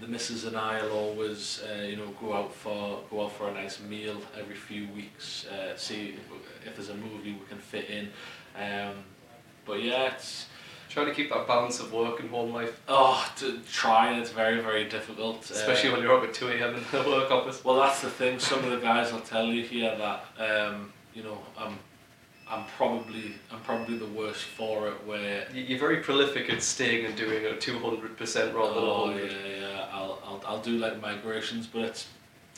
the 0.02 0.08
missus 0.08 0.46
and 0.46 0.58
I 0.58 0.82
will 0.82 0.92
always, 0.94 1.62
uh, 1.70 1.84
you 1.84 1.98
know, 1.98 2.08
go 2.20 2.34
out 2.34 2.54
for 2.54 3.02
go 3.12 3.26
out 3.26 3.34
for 3.34 3.50
a 3.50 3.54
nice 3.54 3.80
meal 3.80 4.18
every 4.40 4.56
few 4.56 4.88
weeks. 4.90 5.46
Uh, 5.46 5.78
see 5.78 6.16
if, 6.16 6.68
if 6.68 6.76
there's 6.76 6.90
a 6.90 6.96
movie 6.96 7.34
we 7.34 7.46
can 7.48 7.60
fit 7.60 7.90
in. 7.90 8.10
Um, 8.58 8.96
but 9.66 9.84
yeah, 9.84 10.14
it's 10.14 10.48
Trying 10.94 11.08
to 11.08 11.14
keep 11.16 11.32
that 11.32 11.48
balance 11.48 11.80
of 11.80 11.92
work 11.92 12.20
and 12.20 12.30
home 12.30 12.54
life, 12.54 12.80
oh, 12.88 13.28
to 13.38 13.60
try 13.72 14.16
it's 14.20 14.30
very 14.30 14.60
very 14.62 14.88
difficult. 14.88 15.50
especially 15.50 15.90
Uh, 15.90 15.94
when 15.94 16.02
you're 16.04 16.16
up 16.16 16.24
at 16.24 16.36
2 16.36 16.50
a.m. 16.50 16.76
in 16.76 16.84
the 16.92 17.10
work 17.10 17.32
office. 17.32 17.64
well, 17.66 17.78
that's 17.78 18.02
the 18.02 18.12
thing. 18.12 18.38
Some 18.38 18.64
of 18.64 18.70
the 18.70 18.78
guys 18.78 19.12
will 19.12 19.22
tell 19.22 19.48
you 19.48 19.64
here 19.64 19.98
that 19.98 20.26
um, 20.38 20.94
you 21.14 21.24
know 21.24 21.38
I'm 21.58 21.78
I'm 22.50 22.66
probably 22.78 23.36
I'm 23.52 23.62
probably 23.62 23.98
the 23.98 24.06
worst 24.08 24.44
for 24.44 24.88
it 24.90 25.06
where 25.06 25.48
You- 25.54 25.64
You're 25.64 25.80
very 25.80 25.98
prolific 25.98 26.50
at 26.52 26.62
staying 26.62 27.06
and 27.06 27.16
doing 27.16 27.46
a 27.46 27.50
200% 27.50 28.54
rather 28.54 28.74
than 28.74 28.84
Oh 28.84 29.06
100. 29.06 29.32
yeah, 29.32 29.38
yeah. 29.60 29.86
I'll, 29.92 30.20
I'll, 30.26 30.44
I'll 30.46 30.62
do 30.62 30.78
like 30.78 31.02
migrations, 31.02 31.68
but 31.68 31.84
it's 31.84 32.08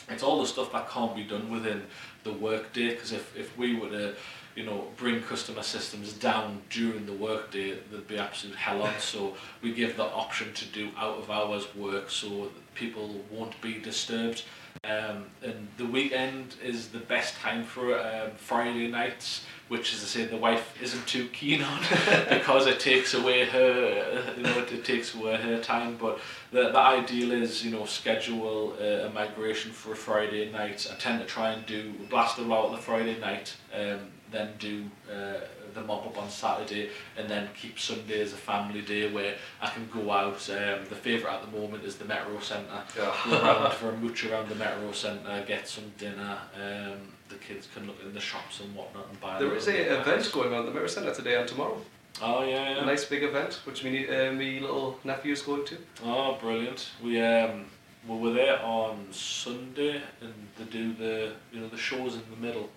it's 0.09 0.23
all 0.23 0.39
the 0.41 0.47
stuff 0.47 0.71
that 0.71 0.89
can't 0.89 1.15
be 1.15 1.23
done 1.23 1.49
within 1.51 1.83
the 2.23 2.31
workday. 2.33 2.89
Because 2.89 3.11
if, 3.11 3.35
if 3.37 3.57
we 3.57 3.75
were 3.75 3.89
to, 3.89 4.15
you 4.55 4.63
know, 4.65 4.87
bring 4.97 5.21
customer 5.21 5.63
systems 5.63 6.13
down 6.13 6.61
during 6.69 7.05
the 7.05 7.13
workday, 7.13 7.77
there'd 7.89 8.07
be 8.07 8.17
absolute 8.17 8.55
hell 8.55 8.83
on. 8.83 8.93
So 8.99 9.35
we 9.61 9.71
give 9.73 9.97
the 9.97 10.03
option 10.03 10.53
to 10.53 10.65
do 10.65 10.89
out 10.97 11.17
of 11.17 11.29
hours 11.31 11.73
work, 11.75 12.09
so 12.11 12.49
people 12.75 13.21
won't 13.31 13.59
be 13.61 13.79
disturbed. 13.79 14.43
Um, 14.83 15.25
and 15.41 15.67
the 15.77 15.85
weekend 15.85 16.55
is 16.63 16.89
the 16.89 16.99
best 16.99 17.35
time 17.35 17.63
for. 17.63 17.97
Um, 17.99 18.31
Friday 18.37 18.87
nights, 18.87 19.45
which 19.67 19.93
as 19.93 20.03
I 20.03 20.05
say, 20.05 20.25
the 20.25 20.37
wife 20.37 20.75
isn't 20.81 21.07
too 21.07 21.27
keen 21.29 21.63
on 21.63 21.79
because 22.29 22.67
it 22.67 22.79
takes 22.79 23.13
away 23.13 23.45
her, 23.45 24.33
you 24.37 24.43
know, 24.43 24.59
it, 24.59 24.85
takes 24.85 25.15
away 25.15 25.35
her 25.37 25.59
time. 25.59 25.97
But 25.99 26.19
the, 26.51 26.69
the 26.69 26.77
ideal 26.77 27.31
is, 27.31 27.65
you 27.65 27.71
know, 27.71 27.85
schedule 27.85 28.73
a 28.77 29.09
migration 29.09 29.71
for 29.71 29.95
Friday 29.95 30.51
night. 30.51 30.87
I 30.91 30.95
tend 30.95 31.19
to 31.21 31.25
try 31.25 31.51
and 31.51 31.65
do 31.65 31.93
blast 32.09 32.37
them 32.37 32.51
out 32.51 32.65
on 32.65 32.71
the 32.73 32.77
Friday 32.77 33.19
night, 33.19 33.55
um, 33.73 33.99
then 34.31 34.53
do 34.59 34.85
uh, 35.11 35.39
the 35.75 35.81
mop 35.81 36.05
up 36.07 36.17
on 36.17 36.29
Saturday, 36.29 36.89
and 37.17 37.29
then 37.29 37.49
keep 37.59 37.77
Sunday 37.79 38.21
as 38.21 38.33
a 38.33 38.37
family 38.37 38.81
day 38.81 39.11
where 39.11 39.35
I 39.61 39.67
can 39.69 39.87
go 39.93 40.09
out. 40.11 40.49
Um, 40.49 40.85
the 40.89 40.95
favourite 40.95 41.35
at 41.35 41.51
the 41.51 41.59
moment 41.59 41.83
is 41.83 41.95
the 41.97 42.05
Metro 42.05 42.39
Centre 42.39 42.81
go 42.95 43.13
Yeah. 43.27 43.41
around 43.41 43.73
for 43.75 43.89
a 43.89 43.97
mooch 43.97 44.25
around 44.25 44.49
the 44.49 44.55
Metro 44.55 44.91
Centre, 44.93 45.43
get 45.47 45.67
some 45.67 45.91
dinner. 45.97 46.37
Um, 46.55 46.99
the 47.29 47.35
kids 47.35 47.67
can 47.73 47.85
look 47.87 47.97
in 48.03 48.13
the 48.13 48.19
shops 48.19 48.61
and 48.61 48.73
whatnot 48.75 49.07
and 49.09 49.19
buy. 49.19 49.37
There 49.39 49.53
is 49.55 49.65
little 49.67 49.81
is 49.81 49.91
a 49.91 50.01
event 50.01 50.31
going 50.31 50.53
on 50.53 50.59
at 50.61 50.65
the 50.65 50.71
Metro 50.71 50.87
Centre 50.87 51.13
today 51.13 51.35
and 51.39 51.47
tomorrow. 51.47 51.79
Oh 52.21 52.45
yeah, 52.45 52.69
yeah. 52.75 52.83
A 52.83 52.85
nice 52.85 53.03
big 53.05 53.23
event, 53.23 53.55
which 53.65 53.83
me, 53.83 54.07
uh, 54.07 54.31
me 54.31 54.59
little 54.61 54.97
nephew's 55.03 55.41
going 55.41 55.65
to. 55.65 55.77
Oh, 56.05 56.37
brilliant. 56.39 56.89
We 57.03 57.19
um, 57.21 57.65
we 58.07 58.17
were 58.19 58.31
there 58.31 58.61
on 58.61 59.07
Sunday 59.11 60.01
and 60.21 60.33
they 60.57 60.63
do 60.65 60.93
the 60.93 61.33
you 61.51 61.59
know 61.59 61.67
the 61.67 61.77
shows 61.77 62.13
in 62.15 62.21
the 62.29 62.37
middle, 62.47 62.69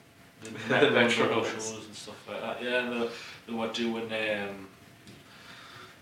the 0.43 0.51
The 0.51 0.59
Metro 0.69 0.91
Metro 0.91 1.27
Metro 1.27 1.37
ones. 1.41 1.53
shows 1.53 1.87
and 1.87 1.95
stuff 1.95 2.29
like 2.29 2.41
that. 2.41 2.63
Yeah, 2.63 2.85
and 2.85 3.03
they, 3.03 3.09
they 3.47 3.53
were 3.55 3.69
doing 3.73 4.05
um. 4.05 4.69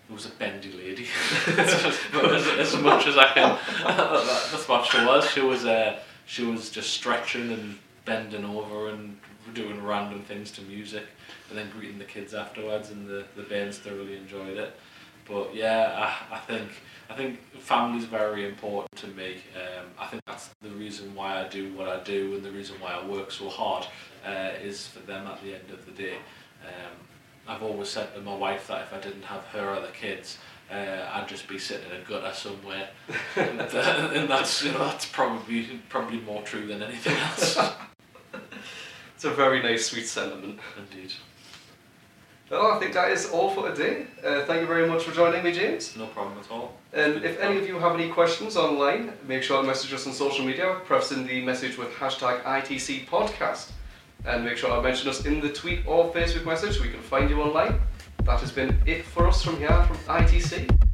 There 0.08 0.14
was 0.14 0.26
a 0.26 0.30
bendy 0.30 0.72
lady. 0.72 1.08
as, 1.58 2.46
as 2.74 2.76
much 2.80 3.08
as 3.08 3.18
I 3.18 3.26
can, 3.34 3.58
that's 3.84 4.68
what 4.68 4.86
she 4.86 4.98
was. 5.04 5.28
She 5.30 5.40
was 5.40 5.64
uh, 5.64 5.98
she 6.26 6.44
was 6.44 6.70
just 6.70 6.90
stretching 6.90 7.50
and 7.52 7.76
bending 8.04 8.44
over 8.44 8.88
and 8.90 9.18
doing 9.52 9.82
random 9.82 10.22
things 10.22 10.52
to 10.52 10.62
music, 10.62 11.06
and 11.48 11.58
then 11.58 11.70
greeting 11.70 11.98
the 11.98 12.04
kids 12.04 12.34
afterwards, 12.34 12.90
and 12.90 13.08
the 13.08 13.24
the 13.34 13.42
Bairns 13.42 13.78
thoroughly 13.78 14.16
enjoyed 14.16 14.56
it. 14.56 14.78
But 15.28 15.54
yeah, 15.54 16.18
I, 16.30 16.36
I 16.36 16.38
think 16.40 16.68
I 17.10 17.14
think 17.14 17.40
family 17.60 17.98
is 17.98 18.04
very 18.04 18.46
important 18.46 18.94
to 18.96 19.08
me. 19.08 19.36
Um, 19.54 19.86
I 19.98 20.06
think 20.06 20.22
that's 20.26 20.50
the 20.62 20.70
reason 20.70 21.14
why 21.14 21.44
I 21.44 21.48
do 21.48 21.72
what 21.74 21.88
I 21.88 22.02
do, 22.02 22.34
and 22.34 22.44
the 22.44 22.50
reason 22.50 22.76
why 22.80 22.92
I 22.92 23.06
work 23.06 23.30
so 23.30 23.48
hard 23.48 23.86
uh, 24.24 24.50
is 24.62 24.86
for 24.86 25.00
them 25.00 25.26
at 25.26 25.42
the 25.42 25.54
end 25.54 25.70
of 25.72 25.84
the 25.86 25.92
day. 25.92 26.16
Um, 26.64 26.96
I've 27.48 27.62
always 27.62 27.88
said 27.88 28.12
to 28.14 28.20
my 28.20 28.34
wife 28.34 28.66
that 28.68 28.82
if 28.82 28.92
I 28.92 28.98
didn't 28.98 29.22
have 29.22 29.44
her 29.46 29.70
or 29.70 29.80
the 29.80 29.92
kids, 29.92 30.38
uh, 30.70 31.08
I'd 31.12 31.28
just 31.28 31.46
be 31.46 31.58
sitting 31.58 31.90
in 31.90 32.00
a 32.00 32.04
gutter 32.04 32.34
somewhere, 32.34 32.88
and, 33.36 33.60
uh, 33.60 34.10
and 34.14 34.28
that's 34.28 34.64
you 34.64 34.72
know 34.72 34.80
that's 34.80 35.06
probably 35.06 35.80
probably 35.88 36.20
more 36.20 36.42
true 36.42 36.66
than 36.66 36.82
anything 36.82 37.16
else. 37.16 37.58
It's 39.16 39.24
a 39.24 39.30
very 39.30 39.62
nice, 39.62 39.86
sweet 39.86 40.06
sentiment. 40.06 40.58
Indeed, 40.76 41.14
Well, 42.48 42.70
I 42.70 42.78
think 42.78 42.92
that 42.92 43.10
is 43.10 43.30
all 43.30 43.50
for 43.50 43.68
today. 43.70 44.06
Uh, 44.24 44.44
thank 44.44 44.60
you 44.60 44.68
very 44.68 44.86
much 44.88 45.02
for 45.02 45.12
joining 45.12 45.42
me, 45.42 45.50
James. 45.50 45.96
no 45.96 46.06
problem 46.06 46.38
at 46.38 46.48
all. 46.48 46.74
And 46.92 47.24
if 47.24 47.40
any 47.40 47.58
of 47.58 47.66
you 47.66 47.76
have 47.80 47.94
any 47.94 48.08
questions 48.08 48.56
online, 48.56 49.12
make 49.26 49.42
sure 49.42 49.60
to 49.60 49.66
message 49.66 49.92
us 49.92 50.06
on 50.06 50.12
social 50.12 50.44
media, 50.44 50.76
prefacing 50.84 51.26
the 51.26 51.44
message 51.44 51.76
with 51.76 51.88
hashtag 51.94 52.44
ITC 52.44 53.06
podcast. 53.08 53.72
And 54.24 54.44
make 54.44 54.58
sure 54.58 54.74
to 54.74 54.80
mention 54.80 55.08
us 55.08 55.26
in 55.26 55.40
the 55.40 55.52
tweet 55.52 55.86
or 55.88 56.12
Facebook 56.12 56.44
message 56.44 56.76
so 56.76 56.82
we 56.82 56.90
can 56.90 57.02
find 57.02 57.28
you 57.28 57.42
online. 57.42 57.80
That 58.22 58.38
has 58.40 58.52
been 58.52 58.80
it 58.86 59.04
for 59.04 59.26
us 59.26 59.42
from 59.42 59.56
here 59.58 59.82
from 59.82 59.96
ITC. 60.06 60.85